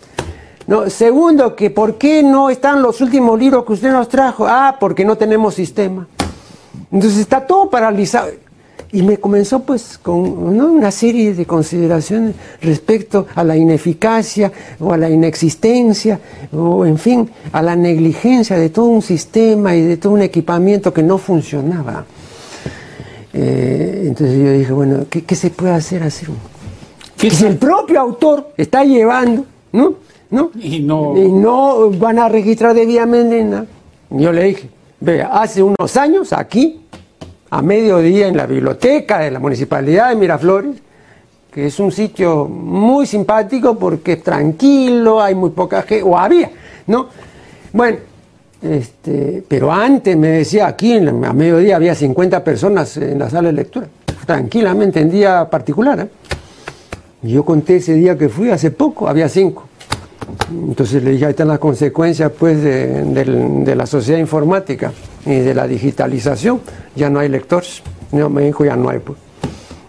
[0.69, 4.47] No, segundo, que ¿por qué no están los últimos libros que usted nos trajo?
[4.47, 6.07] Ah, porque no tenemos sistema.
[6.93, 8.29] Entonces está todo paralizado.
[8.93, 14.99] y me comenzó pues con una serie de consideraciones respecto a la ineficacia o a
[14.99, 16.21] la inexistencia
[16.53, 20.93] o en fin a la negligencia de todo un sistema y de todo un equipamiento
[20.93, 22.05] que no funcionaba.
[23.33, 26.27] Eh, entonces yo dije, bueno, ¿qué, se puede hacer así?
[27.17, 30.08] Que si el propio autor está llevando, ¿no?
[30.31, 30.51] ¿No?
[30.61, 31.17] Y, no...
[31.17, 33.67] y no van a registrar debidamente nada.
[34.11, 34.69] Yo le dije,
[35.01, 36.81] vea, hace unos años aquí
[37.51, 40.77] a mediodía en la biblioteca de la Municipalidad de Miraflores,
[41.51, 46.51] que es un sitio muy simpático porque es tranquilo, hay muy poca gente, o había,
[46.87, 47.09] ¿no?
[47.73, 47.99] Bueno,
[48.61, 53.55] este, pero antes me decía aquí a mediodía había 50 personas en la sala de
[53.55, 53.87] lectura,
[54.27, 56.01] tranquilamente en día particular.
[56.01, 56.09] ¿eh?
[57.23, 59.65] Y yo conté ese día que fui, hace poco, había cinco.
[60.51, 64.93] Entonces le dije, ahí están las consecuencias pues, de, la sociedad informática
[65.25, 66.61] y de la digitalización.
[66.95, 67.83] Ya no hay lectores.
[68.13, 68.99] No, me dijo, ya no hay.
[68.99, 69.19] Pues.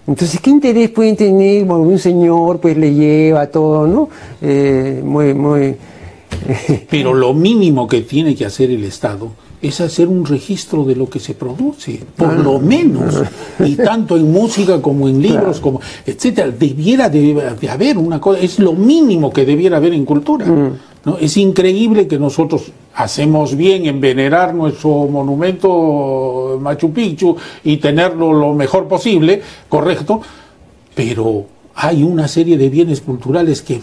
[0.08, 1.64] Entonces, ¿qué interés puede tener?
[1.70, 4.10] un señor pues le lleva todo, ¿no?
[4.42, 5.76] Eh, muy, muy...
[6.90, 11.10] Pero lo mínimo que tiene que hacer el Estado es hacer un registro de lo
[11.10, 13.22] que se produce, por lo menos,
[13.60, 18.60] y tanto en música como en libros, como etcétera, debiera de, haber una cosa, es
[18.60, 20.46] lo mínimo que debiera haber en cultura.
[20.46, 20.72] Mm.
[21.06, 21.18] ¿no?
[21.18, 28.54] Es increíble que nosotros hacemos bien en venerar nuestro monumento Machu Picchu y tenerlo lo
[28.54, 30.22] mejor posible, correcto,
[30.96, 31.46] pero
[31.76, 33.80] hay una serie de bienes culturales que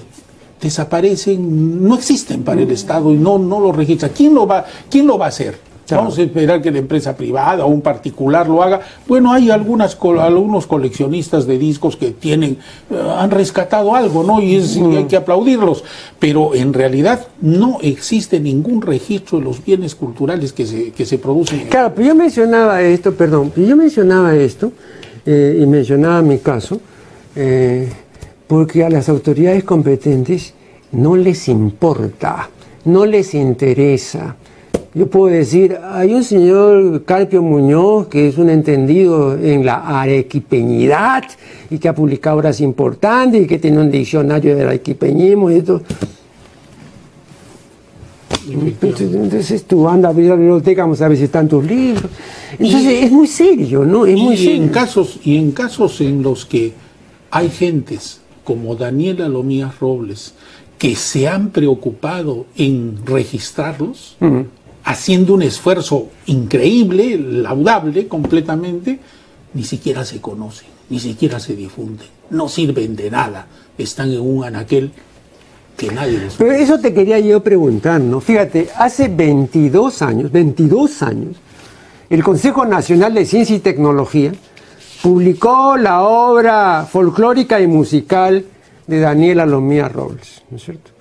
[0.60, 2.72] desaparecen, no existen para el mm.
[2.72, 4.08] Estado y no, no lo registra.
[4.08, 5.66] ¿Quién lo va, quién lo va a hacer?
[5.94, 8.80] Vamos a esperar que la empresa privada o un particular lo haga.
[9.06, 12.58] Bueno, hay algunas algunos coleccionistas de discos que tienen
[12.90, 14.40] eh, han rescatado algo, ¿no?
[14.40, 15.84] Y, es, hay que aplaudirlos,
[16.18, 21.18] pero en realidad no existe ningún registro de los bienes culturales que se, que se
[21.18, 21.68] producen.
[21.68, 24.72] Claro, pero yo mencionaba esto, perdón, yo mencionaba esto
[25.24, 26.80] eh, y mencionaba mi caso
[27.36, 27.92] eh,
[28.46, 30.54] porque a las autoridades competentes
[30.92, 32.48] no les importa,
[32.84, 34.36] no les interesa
[34.96, 41.24] yo puedo decir, hay un señor Carpio Muñoz que es un entendido en la arequipeñidad
[41.68, 45.82] y que ha publicado obras importantes y que tiene un diccionario del arequipeñismo y esto.
[48.48, 52.10] Entonces, tú andas a abrir la biblioteca, vamos a ver si están tus libros.
[52.58, 54.06] Entonces es muy serio, ¿no?
[54.06, 56.72] Es muy En casos, y en casos en los que
[57.30, 60.32] hay gentes como Daniela Lomías Robles
[60.78, 64.16] que se han preocupado en registrarlos,
[64.84, 69.00] haciendo un esfuerzo increíble, laudable completamente,
[69.52, 74.44] ni siquiera se conocen, ni siquiera se difunden, no sirven de nada, están en un
[74.44, 74.92] anaquel
[75.76, 76.34] que nadie les...
[76.34, 78.20] Pero eso te quería yo preguntar, ¿no?
[78.20, 81.36] Fíjate, hace 22 años, 22 años,
[82.08, 84.32] el Consejo Nacional de Ciencia y Tecnología
[85.02, 88.44] publicó la obra folclórica y musical
[88.86, 90.96] de Daniela Lomía Robles, ¿no es cierto?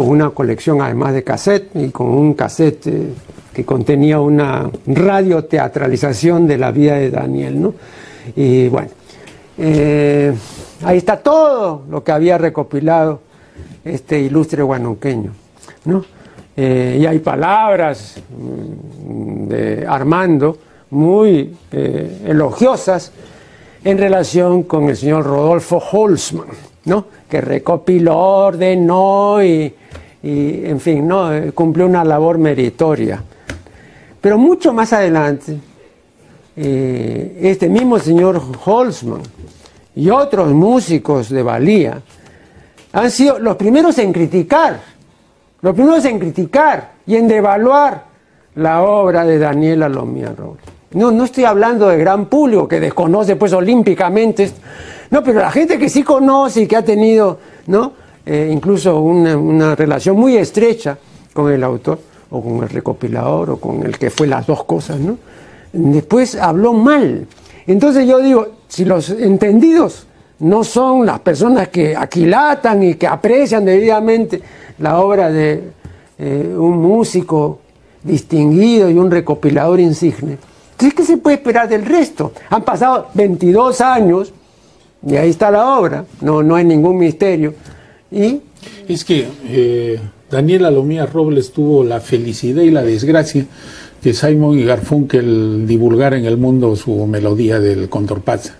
[0.00, 3.12] con una colección además de cassette y con un cassette eh,
[3.52, 7.74] que contenía una radioteatralización de la vida de Daniel, ¿no?
[8.34, 8.88] Y bueno,
[9.58, 10.32] eh,
[10.84, 13.20] ahí está todo lo que había recopilado
[13.84, 15.32] este ilustre guanuqueño,
[15.84, 16.02] ¿no?
[16.56, 20.56] Eh, y hay palabras mm, de Armando
[20.92, 23.12] muy elogiosas
[23.84, 26.48] en relación con el señor Rodolfo Holzman,
[26.84, 27.06] ¿no?
[27.28, 29.74] que recopiló, ordenó y
[30.22, 31.30] en fin, ¿no?
[31.54, 33.22] Cumplió una labor meritoria.
[34.20, 35.58] Pero mucho más adelante,
[36.56, 39.22] eh, este mismo señor Holzman
[39.94, 42.02] y otros músicos de valía
[42.92, 44.80] han sido los primeros en criticar,
[45.62, 48.04] los primeros en criticar y en devaluar
[48.56, 50.64] la obra de Daniela Lomía Robles.
[50.92, 54.50] No, no estoy hablando de gran público que desconoce pues olímpicamente,
[55.10, 57.92] no, pero la gente que sí conoce y que ha tenido, ¿no?
[58.26, 60.98] Eh, incluso una, relación muy estrecha
[61.32, 62.00] con el autor
[62.30, 65.16] o con el recopilador o con el que fue las dos cosas, ¿no?
[65.72, 67.26] Después habló mal.
[67.66, 70.06] Entonces yo digo, si los entendidos
[70.40, 74.42] no son las personas que aquilatan y que aprecian debidamente
[74.78, 75.62] la obra de
[76.18, 77.60] eh, un músico
[78.02, 80.38] distinguido y un recopilador insigne,
[80.80, 82.32] entonces ¿qué se puede esperar del resto?
[82.48, 84.32] Han pasado 22 años
[85.06, 87.52] y ahí está la obra, no, no hay ningún misterio.
[88.10, 88.40] ¿Y?
[88.88, 93.44] Es que eh, Daniela Lomía Robles tuvo la felicidad y la desgracia
[94.02, 98.54] que Simon y Garfunkel divulgaran en el mundo su melodía del Condorpaz.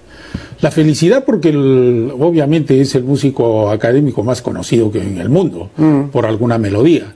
[0.60, 6.10] La felicidad porque obviamente es el músico académico más conocido que en el mundo mm.
[6.10, 7.14] por alguna melodía.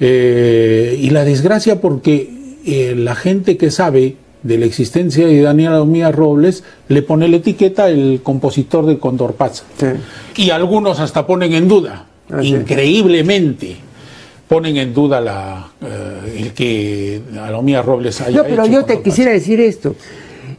[0.00, 5.72] Eh, y la desgracia porque eh, la gente que sabe de la existencia de Daniel
[5.74, 9.64] Alomía Robles, le pone la etiqueta el compositor de Condor Paz.
[10.36, 12.06] Y algunos hasta ponen en duda,
[12.42, 13.76] increíblemente,
[14.48, 19.32] ponen en duda la, eh, el que Alomía Robles haya No, pero yo te quisiera
[19.32, 19.94] decir esto.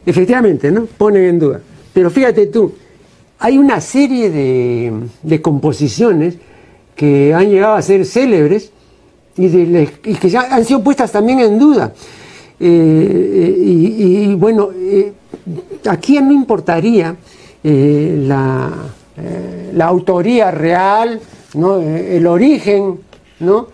[0.04, 0.86] Efectivamente, ¿no?
[0.86, 1.60] Ponen en duda.
[1.92, 2.72] Pero fíjate tú,
[3.38, 6.36] hay una serie de, de composiciones
[6.94, 8.70] que han llegado a ser célebres
[9.36, 11.92] y, que ya han sido puestas también en duda.
[12.64, 15.12] Eh, eh, y, bueno, eh,
[15.88, 17.16] aquí no importaría
[17.64, 18.70] la,
[19.74, 21.20] la, autoría real,
[21.54, 21.80] ¿no?
[21.80, 23.00] el origen
[23.40, 23.66] ¿no?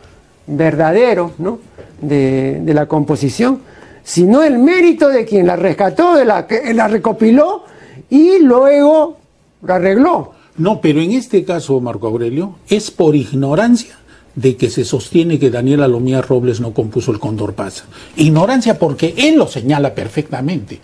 [0.46, 1.58] verdadero ¿no?
[2.00, 3.60] De, de, la composición,
[4.02, 7.64] sino el mérito de quien la rescató, de la, que la recopiló
[8.08, 9.18] y luego
[9.64, 10.32] la arregló.
[10.56, 13.97] No, pero en este caso, Marco Aurelio, es por ignorancia
[14.38, 17.86] de que se sostiene que Daniel Alomía Robles no compuso el Cóndor Pasa.
[18.16, 20.78] Ignorancia porque él lo señala perfectamente.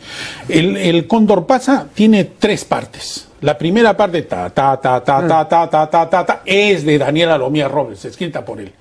[0.49, 3.29] El, Cóndor Pasa tiene tres partes.
[3.43, 6.99] La primera parte, ta, ta, ta, ta, ta, ta, ta, ta, ta, ta, es de
[6.99, 8.73] Daniel Alomía Robles, escrita por él.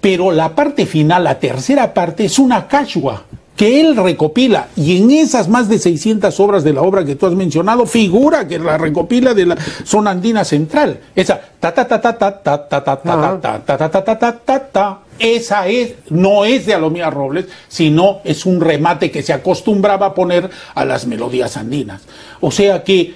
[0.00, 3.22] Pero la parte final, la tercera parte, es una cachua
[3.56, 7.26] que él recopila y en esas más de 600 obras de la obra que tú
[7.26, 12.00] has mencionado figura que la recopila de la zona andina central esa ta ta ta
[12.00, 15.94] ta ta ta ta ta ta ta ta ta ta ta ta ta esa es
[16.10, 20.84] no es de Alomía Robles sino es un remate que se acostumbraba a poner a
[20.84, 22.02] las melodías andinas
[22.40, 23.14] o sea que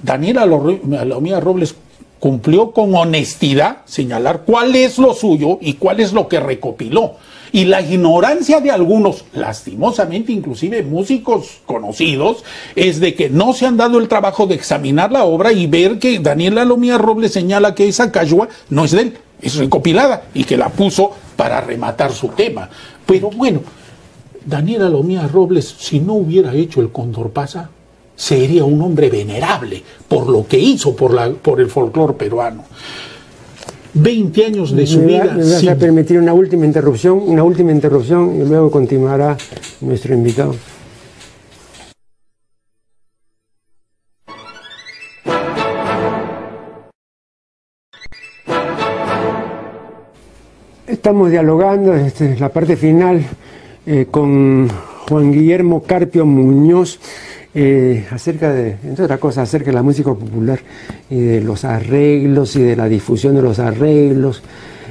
[0.00, 1.74] Daniel Alomía Robles
[2.20, 7.16] cumplió con honestidad señalar cuál es lo suyo y cuál es lo que recopiló
[7.54, 12.42] y la ignorancia de algunos, lastimosamente inclusive músicos conocidos,
[12.74, 16.00] es de que no se han dado el trabajo de examinar la obra y ver
[16.00, 20.42] que Daniel Alomía Robles señala que esa cayua no es de él, es recopilada y
[20.42, 22.68] que la puso para rematar su tema.
[23.06, 23.60] Pero bueno,
[24.44, 27.70] Daniel Alomía Robles, si no hubiera hecho el Condor Pasa,
[28.16, 32.64] sería un hombre venerable por lo que hizo por, la, por el folclore peruano.
[33.94, 35.24] 20 años de su vida.
[35.24, 39.36] Me vas a permitir una última interrupción, una última interrupción y luego continuará
[39.80, 40.54] nuestro invitado.
[50.86, 51.94] Estamos dialogando,
[52.38, 53.24] la parte final,
[53.86, 54.68] eh, con
[55.08, 56.98] Juan Guillermo Carpio Muñoz.
[57.56, 60.58] Eh, acerca de, entre otras cosas, acerca de la música popular
[61.08, 64.42] y de los arreglos y de la difusión de los arreglos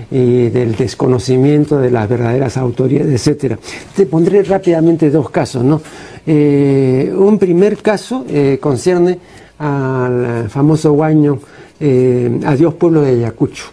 [0.09, 3.57] y del desconocimiento de las verdaderas autoridades, etc.
[3.95, 5.64] Te pondré rápidamente dos casos.
[5.64, 5.82] ¿no?
[6.26, 9.20] Eh, un primer caso eh, concierne
[9.59, 11.39] al famoso guaño
[12.45, 13.66] Adiós Pueblo de Ayacucho,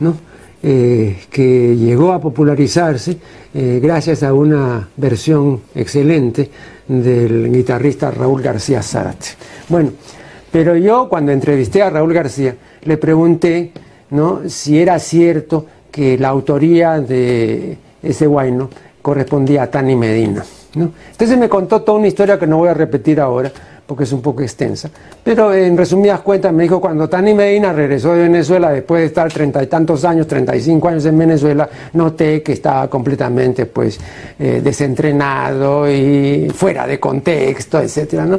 [0.00, 0.27] ¿no?
[0.60, 3.16] Que llegó a popularizarse
[3.54, 6.50] gracias a una versión excelente
[6.88, 9.28] del guitarrista Raúl García Zárate.
[9.68, 9.92] Bueno,
[10.50, 13.72] pero yo cuando entrevisté a Raúl García le pregunté
[14.10, 14.48] ¿no?
[14.48, 18.70] si era cierto que la autoría de ese guayno
[19.02, 20.44] correspondía a Tani Medina.
[20.74, 20.92] ¿no?
[21.10, 23.52] Entonces me contó toda una historia que no voy a repetir ahora,
[23.88, 24.90] porque es un poco extensa.
[25.24, 29.32] Pero en resumidas cuentas me dijo, cuando Tani Medina regresó de Venezuela, después de estar
[29.32, 33.98] treinta y tantos años, treinta y cinco años en Venezuela, noté que estaba completamente pues
[34.38, 38.38] eh, desentrenado y fuera de contexto, etcétera, ¿no?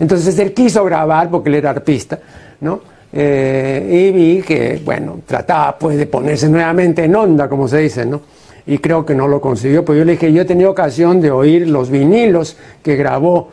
[0.00, 2.18] Entonces él quiso grabar, porque él era arpista,
[2.62, 2.80] ¿no?
[3.12, 8.04] Eh, y vi que, bueno, trataba pues de ponerse nuevamente en onda, como se dice,
[8.04, 8.20] ¿no?
[8.66, 11.30] Y creo que no lo consiguió, pues yo le dije, yo he tenido ocasión de
[11.30, 13.50] oír los vinilos que grabó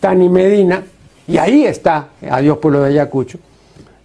[0.00, 0.82] Tani Medina,
[1.26, 3.38] y ahí está Adiós Pueblo de Ayacucho.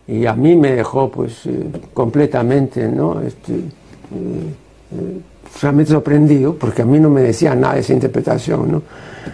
[0.08, 3.22] Y a mí me dejó pues eh, completamente, ¿no?
[3.22, 3.60] Este, eh,
[4.12, 5.22] eh,
[5.62, 8.82] realmente sorprendido, porque a mí no me decía nada de esa interpretación, ¿no?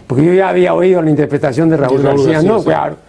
[0.05, 2.63] Porque yo ya había oído la interpretación de Raúl, García, ¿no?
[2.63, 2.97] Claro.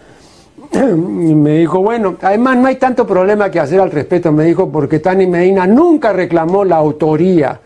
[0.73, 4.71] Y me dijo, bueno, además no hay tanto problema que hacer al respecto, me dijo,
[4.71, 7.59] porque Tani Medina nunca reclamó la autoría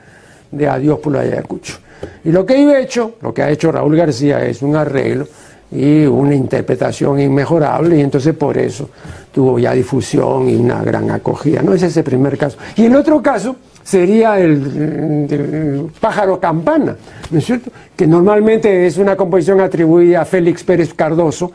[0.51, 1.77] de Adiós Pueblo de Ayacucho.
[2.25, 5.27] Y lo que he hecho, lo que ha hecho Raúl García es un arreglo
[5.71, 8.89] y una interpretación inmejorable y entonces por eso
[9.31, 11.61] tuvo ya difusión y una gran acogida.
[11.61, 11.73] ¿no?
[11.73, 12.57] Ese es el primer caso.
[12.75, 16.95] Y el otro caso sería el, pájaro campana,
[17.29, 17.71] ¿no es cierto?
[17.95, 21.51] Que normalmente es una composición atribuida a Félix Pérez Cardoso,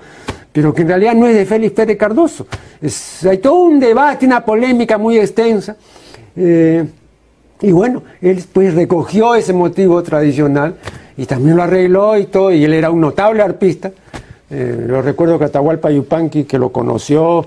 [0.52, 2.46] pero que en realidad no es de Félix Pérez Cardoso.
[3.28, 5.76] hay todo un debate, una polémica muy extensa.
[6.36, 6.84] Eh,
[7.62, 10.76] y bueno, él pues recogió ese motivo tradicional
[11.20, 13.90] y también lo arregló y todo, y él era un notable arpista.
[14.50, 17.44] Eh, lo recuerdo que Atahualpa Yupanqui, que lo conoció,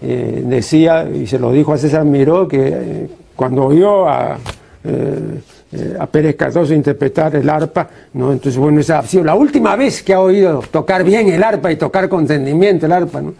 [0.00, 4.38] eh, decía, y se lo dijo a César Miró, que eh, cuando oyó a
[4.84, 5.40] eh,
[5.72, 8.32] eh, a Pérez Cardoso interpretar el arpa, ¿no?
[8.32, 11.70] Entonces, bueno, esa ha sido la última vez que ha oído tocar bien el arpa
[11.72, 13.34] y tocar con entendimiento el arpa, ¿no?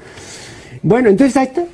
[0.83, 1.65] Bueno, entonces ahí está.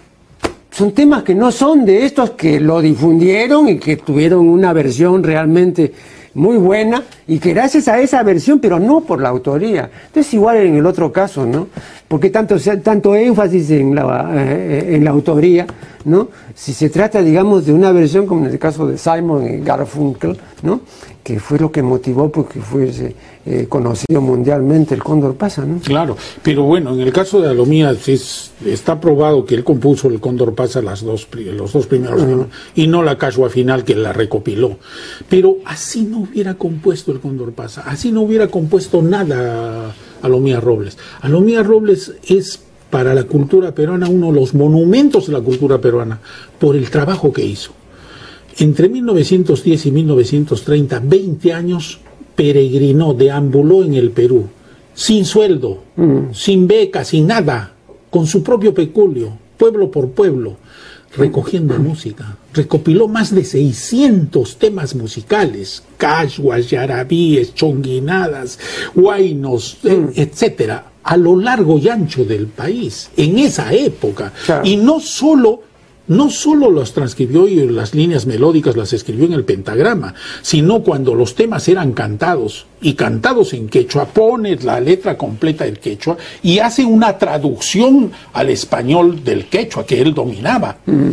[0.70, 5.22] Son temas que no son de estos que lo difundieron y que tuvieron una versión
[5.22, 5.92] realmente
[6.34, 9.90] muy buena y que gracias a esa versión, pero no por la autoría.
[10.06, 11.68] Entonces igual en el otro caso, ¿no?
[12.08, 15.66] Porque tanto, tanto énfasis en la, eh, en la autoría,
[16.04, 16.28] ¿no?
[16.54, 20.36] Si se trata, digamos, de una versión como en el caso de Simon y Garfunkel,
[20.62, 20.80] ¿no?
[21.24, 23.16] Que fue lo que motivó porque fuese
[23.46, 25.80] eh, conocido mundialmente el Cóndor Pasa, ¿no?
[25.80, 30.20] Claro, pero bueno, en el caso de Alomía es, está probado que él compuso el
[30.20, 32.22] Cóndor Pasa las dos, los dos primeros
[32.74, 34.76] y no la casual final que la recopiló.
[35.28, 40.98] Pero así no hubiera compuesto el Cóndor Pasa, así no hubiera compuesto nada Alomía Robles.
[41.22, 42.60] Alomía Robles es
[42.94, 46.20] para la cultura peruana uno de los monumentos de la cultura peruana
[46.60, 47.72] por el trabajo que hizo.
[48.58, 52.00] Entre 1910 y 1930, 20 años,
[52.34, 54.46] peregrinó, deambuló en el Perú,
[54.94, 56.32] sin sueldo, mm.
[56.32, 57.72] sin beca, sin nada,
[58.10, 60.56] con su propio peculio, pueblo por pueblo,
[61.16, 62.36] recogiendo música.
[62.52, 68.58] Recopiló más de 600 temas musicales, cachuas, yarabíes, chonguinadas,
[68.94, 70.08] guainos, eh, mm.
[70.14, 74.32] etcétera, a lo largo y ancho del país, en esa época.
[74.64, 75.62] Y no solo
[76.06, 81.14] no solo las transcribió y las líneas melódicas las escribió en el pentagrama, sino cuando
[81.14, 86.58] los temas eran cantados y cantados en quechua, pone la letra completa del quechua y
[86.58, 90.78] hace una traducción al español del quechua que él dominaba.
[90.84, 91.12] Mm.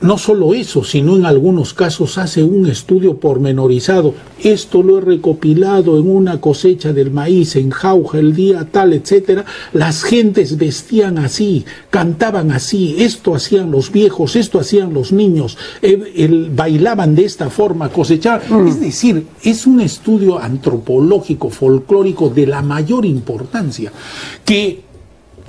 [0.00, 4.14] No solo eso, sino en algunos casos hace un estudio pormenorizado.
[4.42, 9.44] Esto lo he recopilado en una cosecha del maíz en Jauja el día tal, etcétera.
[9.72, 16.48] Las gentes vestían así, cantaban así, esto hacían los viejos, esto hacían los niños, eh,
[16.54, 18.64] bailaban de esta forma, cosechaban.
[18.64, 18.68] Mm.
[18.68, 23.90] Es decir, es un estudio antropológico, folclórico de la mayor importancia
[24.44, 24.87] que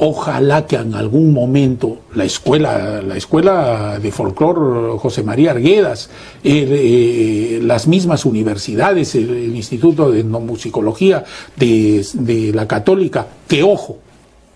[0.01, 6.09] Ojalá que en algún momento la escuela, la escuela de folclor José María Arguedas,
[6.41, 11.25] eh, las mismas universidades, el, Instituto de Musicología
[11.57, 13.97] de, de la Católica, que ojo,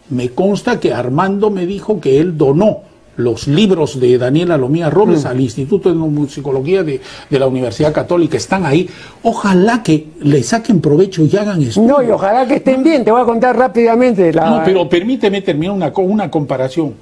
[0.09, 5.23] me consta que Armando me dijo que él donó los libros de Daniela Lomía Robles
[5.23, 5.27] mm.
[5.27, 6.99] al Instituto de Musicología de,
[7.29, 8.89] de, la Universidad Católica, están ahí.
[9.23, 11.81] Ojalá que le saquen provecho y hagan eso.
[11.81, 14.33] No, y ojalá que estén bien, te voy a contar rápidamente.
[14.33, 14.49] La...
[14.49, 16.93] No, pero permíteme terminar una, una comparación.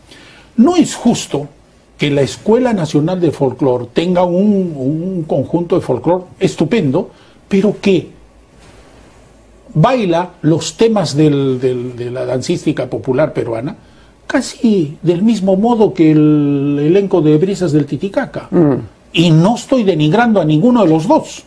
[0.58, 1.48] No es justo
[1.98, 7.12] que la Escuela Nacional de Folclor tenga un, un conjunto de folclor estupendo,
[7.48, 8.10] pero que
[9.74, 13.76] baila los temas del, del, de la dancística popular peruana,
[14.32, 18.48] casi del mismo modo que el elenco de Brisas del Titicaca.
[18.50, 18.76] Mm.
[19.12, 21.44] Y no estoy denigrando a ninguno de los dos.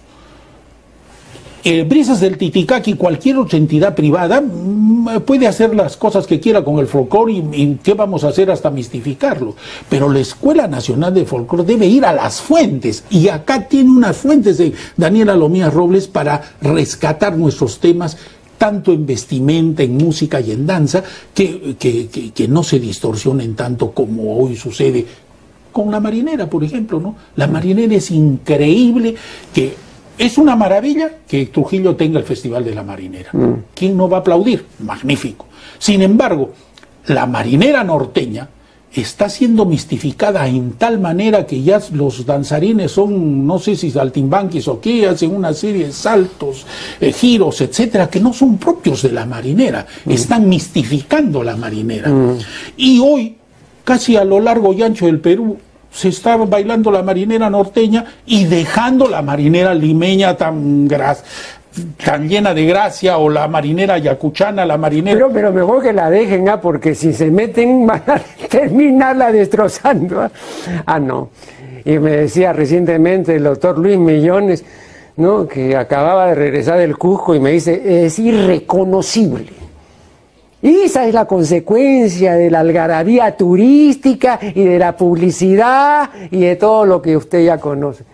[1.64, 6.41] El Brisas del Titicaca y cualquier otra entidad privada mm, puede hacer las cosas que
[6.41, 9.57] quiera con el folclore y, qué vamos a hacer hasta mistificarlo.
[9.89, 14.14] Pero la Escuela Nacional de Folclore debe ir a las fuentes y acá tiene unas
[14.14, 18.18] fuentes de Daniela Lomía Robles para rescatar nuestros temas
[18.59, 21.02] tanto en vestimenta, en música y en danza,
[21.34, 25.05] que, que, no se distorsionen tanto como hoy sucede
[25.72, 27.16] con la marinera, por ejemplo, ¿no?
[27.36, 29.14] La marinera es increíble
[29.52, 29.74] que
[30.16, 33.30] es una maravilla que Trujillo tenga el Festival de la Marinera.
[33.32, 33.55] Mm.
[33.74, 34.64] ¿Quién no va a aplaudir?
[34.78, 35.46] Magnífico.
[35.78, 36.52] Sin embargo,
[37.07, 38.48] la marinera norteña
[39.01, 44.68] está siendo mistificada en tal manera que ya los danzarines son, no sé si saltimbanquis
[44.68, 46.66] o qué, hacen una serie de saltos,
[47.01, 50.11] eh, giros, etcétera, que no son propios de la marinera, mm.
[50.11, 52.09] están mistificando la marinera.
[52.09, 52.38] Mm.
[52.76, 53.36] Y hoy,
[53.84, 55.59] casi a lo largo y ancho del Perú,
[55.95, 61.22] se está bailando la marinera norteña y dejando la marinera limeña tan gras,
[62.05, 65.16] tan llena de gracia o la marinera yacuchana, la marinera...
[65.16, 66.61] Pero, pero mejor que la dejen, ¿ah?
[66.61, 70.22] porque si se meten van a terminarla destrozando.
[70.22, 70.31] ¿ah?
[70.87, 71.31] ah, no.
[71.85, 74.64] Y me decía recientemente el doctor Luis Millones,
[75.16, 75.47] ¿no?
[75.47, 79.53] que acababa de regresar del Cusco y me dice, es irreconocible.
[80.62, 86.57] Y esa es la consecuencia de la algarabía turística y de la publicidad y de
[86.57, 88.05] todo lo que usted ya conoce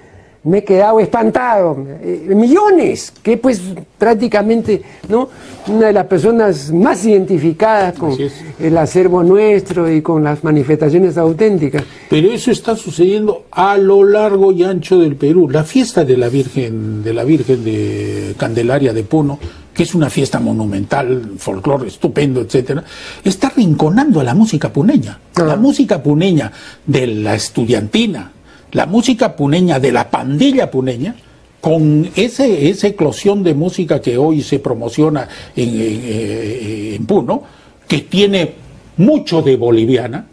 [0.44, 1.76] me he quedado espantado.
[2.02, 3.60] Eh, millones, que pues
[3.98, 5.28] prácticamente, ¿no?
[5.68, 8.16] Una de las personas más identificadas con
[8.58, 11.84] el acervo nuestro y con las manifestaciones auténticas.
[12.08, 15.48] Pero eso está sucediendo a lo largo y ancho del Perú.
[15.50, 19.38] La fiesta de la Virgen, de la Virgen de Candelaria de Puno,
[19.74, 22.82] que es una fiesta monumental, folclore estupendo, etcétera,
[23.22, 25.18] está rinconando a la música puneña.
[25.36, 25.56] La ah.
[25.56, 26.50] música puneña
[26.86, 28.32] de la estudiantina,
[28.72, 31.14] la música puneña de la pandilla puneña,
[31.60, 37.42] con ese, esa eclosión de música que hoy se promociona en, en, eh, en Puno,
[37.86, 38.54] que tiene
[38.96, 40.26] mucho de boliviana,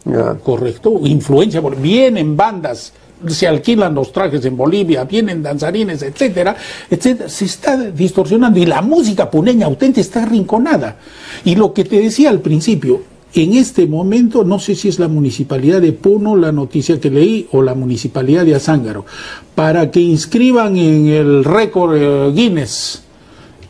[0.44, 2.94] correcto, influencia, vienen bandas
[3.28, 6.56] se alquilan los trajes en Bolivia, vienen danzarines, etcétera,
[6.90, 10.98] etcétera, se está distorsionando y la música puneña auténtica está arrinconada.
[11.44, 13.02] Y lo que te decía al principio,
[13.34, 17.48] en este momento, no sé si es la municipalidad de Puno, la noticia que leí,
[17.52, 19.06] o la municipalidad de Azángaro,
[19.54, 23.04] para que inscriban en el récord eh, Guinness,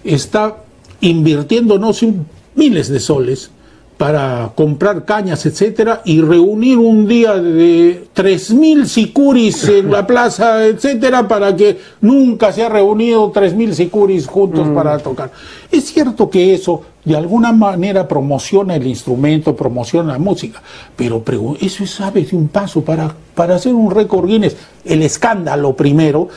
[0.04, 0.64] está
[1.02, 2.14] invirtiendo, no sé,
[2.56, 3.52] miles de soles
[3.98, 11.28] para comprar cañas, etcétera, y reunir un día de 3.000 sicuris en la plaza, etcétera,
[11.28, 15.32] para que nunca se ha reunido 3.000 sicuris juntos para tocar.
[15.72, 20.62] Es cierto que eso de alguna manera promociona el instrumento, promociona la música,
[20.96, 21.24] pero
[21.62, 22.34] eso es, ¿sabes?
[22.34, 24.56] Un paso para, para hacer un récord Guinness.
[24.86, 26.30] El escándalo primero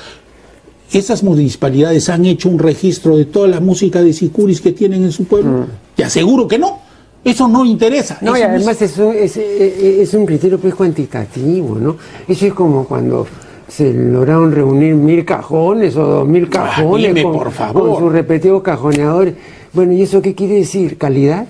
[0.92, 5.12] esas municipalidades han hecho un registro de toda la música de sicuris que tienen en
[5.12, 5.66] su pueblo.
[5.94, 6.80] Te aseguro que no.
[7.22, 8.18] Eso no interesa.
[8.22, 11.96] No, y además es, un, es, es, un criterio pues cuantitativo, ¿no?
[12.26, 13.26] Eso es como cuando
[13.68, 17.90] se lograron reunir mil cajones o dos mil cajones con, por favor.
[17.90, 19.34] con sus repetidos cajoneadores.
[19.72, 20.98] Bueno, ¿y eso qué quiere decir?
[20.98, 21.46] ¿Calidad?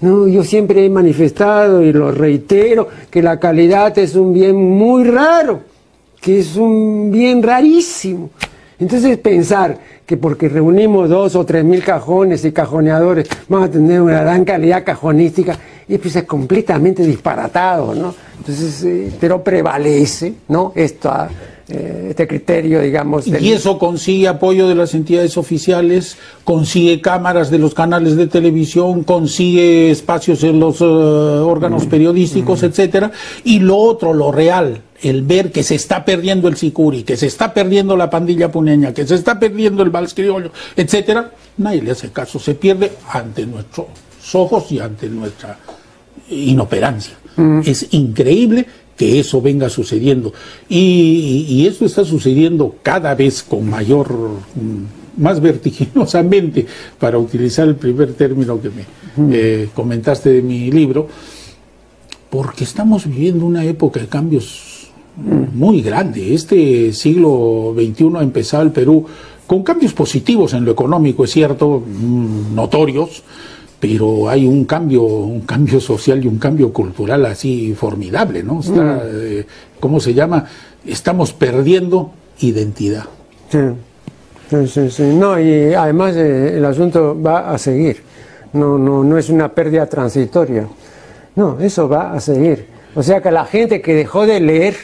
[0.00, 5.02] No, yo siempre he manifestado y lo reitero que la calidad es un bien muy
[5.04, 5.60] raro,
[6.20, 8.30] que es un bien rarísimo.
[8.78, 14.00] Entonces pensar que porque reunimos dos o tres mil cajones y cajoneadores vamos a tener
[14.00, 18.14] una gran calidad cajonística, y pues es completamente disparatado, ¿no?
[18.38, 20.72] Entonces, eh, pero prevalece, ¿no?
[20.76, 21.12] Esto,
[21.70, 23.26] eh, este criterio, digamos.
[23.26, 29.04] Y eso consigue apoyo de las entidades oficiales, consigue cámaras de los canales de televisión,
[29.04, 31.88] consigue espacios en los eh, órganos mm.
[31.90, 32.64] periodísticos, mm.
[32.64, 33.12] etcétera.
[33.44, 37.26] Y lo otro, lo real, el ver que se está perdiendo el sicuri, que se
[37.26, 41.90] está perdiendo la pandilla puneña, que se está perdiendo el vals criollo, etcétera, nadie le
[41.90, 43.88] hace caso, se pierde ante nuestros
[44.32, 45.58] ojos y ante nuestra
[46.30, 47.14] inoperancia.
[47.36, 47.60] Mm.
[47.66, 48.66] Es increíble
[48.98, 50.34] que eso venga sucediendo.
[50.68, 56.66] Y, y, eso está sucediendo cada vez con mayor, mm, más vertiginosamente,
[56.98, 58.84] para utilizar el primer término que me
[59.34, 61.08] eh, comentaste de mi libro,
[62.28, 66.34] porque estamos viviendo una época de cambios muy grande.
[66.34, 69.06] Este siglo XXI ha empezado el Perú
[69.46, 73.22] con cambios positivos en lo económico, es cierto, mm, notorios,
[73.80, 78.60] pero hay un cambio, un cambio social y un cambio cultural así formidable, ¿no?
[78.60, 79.00] Está, mm.
[79.04, 79.46] eh,
[79.78, 80.46] ¿Cómo se llama?
[80.84, 83.04] Estamos perdiendo identidad.
[83.50, 83.58] Sí.
[84.66, 88.02] Sí, sí, No, y además eh, el asunto va a seguir.
[88.54, 90.66] No, no, no es una pérdida transitoria.
[91.36, 92.66] No, eso va a seguir.
[92.94, 94.76] O sea que la gente que dejó de leer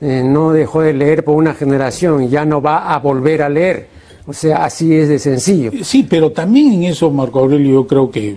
[0.00, 3.88] eh, no dejó de leer por una generación, ya no va a volver a leer.
[4.26, 5.70] O sea, así es de sencillo.
[5.82, 8.36] Sí, pero también en eso, Marco Aurelio, yo creo que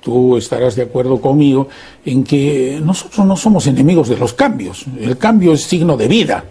[0.00, 1.68] tú estarás de acuerdo conmigo
[2.04, 4.86] en que nosotros no somos enemigos de los cambios.
[4.98, 6.44] El cambio es signo de vida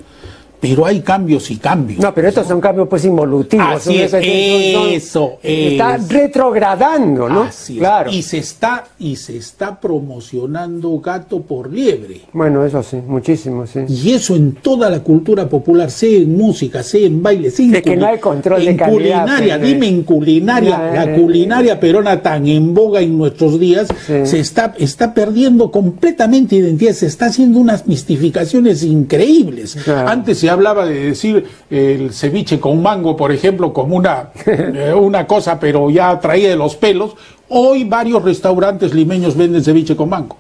[0.68, 2.00] pero hay cambios y cambios.
[2.00, 3.68] No, pero estos son cambios pues involutivos.
[3.68, 7.44] Así es, eso, Está retrogradando, ¿no?
[7.44, 8.10] Así claro.
[8.12, 12.22] Y se está y se está promocionando gato por liebre.
[12.34, 13.82] Bueno, eso sí, muchísimo, sí.
[13.88, 17.82] Y eso en toda la cultura popular, sea en música, sea en baile, sea en,
[17.84, 22.48] que no hay control en de culinaria, pues, dime en culinaria, la culinaria peruana tan
[22.48, 27.86] en boga en nuestros días se está está perdiendo completamente identidad, se está haciendo unas
[27.86, 29.78] mistificaciones increíbles.
[29.88, 35.28] Antes se hablaba de decir el ceviche con mango, por ejemplo, como una, eh, una
[35.28, 37.12] cosa, pero ya traída de los pelos.
[37.48, 40.38] Hoy varios restaurantes limeños venden ceviche con mango.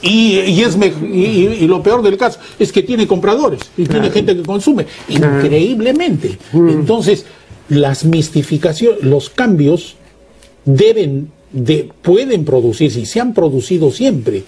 [0.00, 4.36] Y, y es y, lo peor del caso es que tiene compradores y tiene gente
[4.36, 6.38] que consume increíblemente.
[6.52, 6.68] Mm.
[6.68, 7.26] Entonces,
[7.68, 9.96] las mistificaciones, los cambios
[10.64, 14.44] deben de pueden producirse y se han producido siempre.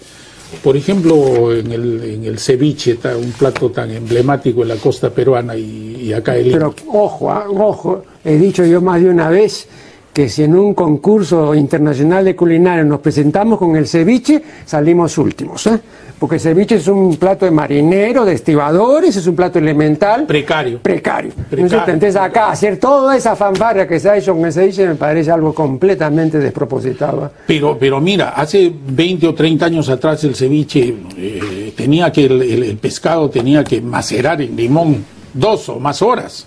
[0.63, 5.57] Por ejemplo, en el, en el ceviche, un plato tan emblemático en la costa peruana
[5.57, 9.69] y, acá en Pero ojo, ah, ojo, he dicho yo más de una vez
[10.13, 15.67] que si en un concurso internacional de culinaria nos presentamos con el ceviche, salimos últimos.
[15.69, 15.79] ¿eh?
[16.19, 20.27] Porque el ceviche es un plato de marinero, de estibadores, es un plato elemental.
[20.27, 20.81] Precario.
[20.81, 21.33] Precario.
[21.51, 25.31] Entonces, acá hacer toda esa fanfarria que se ha hecho con el ceviche me parece
[25.31, 27.31] algo completamente despropositado.
[27.47, 32.79] Pero, pero mira, hace 20 o 30 años atrás el ceviche eh, tenía que, el
[32.79, 36.47] pescado tenía que macerar en limón dos o más horas.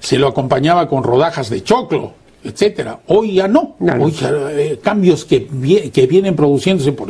[0.00, 3.00] Se lo acompañaba con rodajas de choclo etcétera.
[3.06, 3.76] Hoy ya no.
[4.00, 5.46] Hoy ya, eh, cambios que,
[5.92, 7.08] que vienen produciéndose por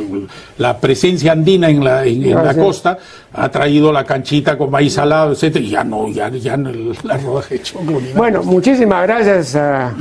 [0.57, 2.59] la presencia andina en la, en, en la sí.
[2.59, 2.97] costa
[3.33, 6.71] ha traído la canchita con maíz salado, etcétera, y ya no, ya, ya no
[7.03, 7.99] la rodaje de nada.
[8.15, 9.95] Bueno, muchísimas gracias a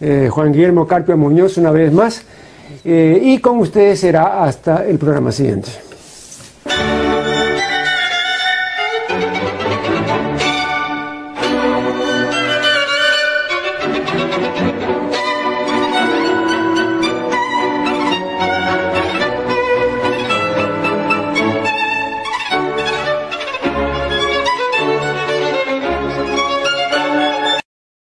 [0.00, 2.22] eh, Juan Guillermo Carpio Muñoz una vez más.
[2.84, 5.70] Eh, y con ustedes será hasta el programa siguiente.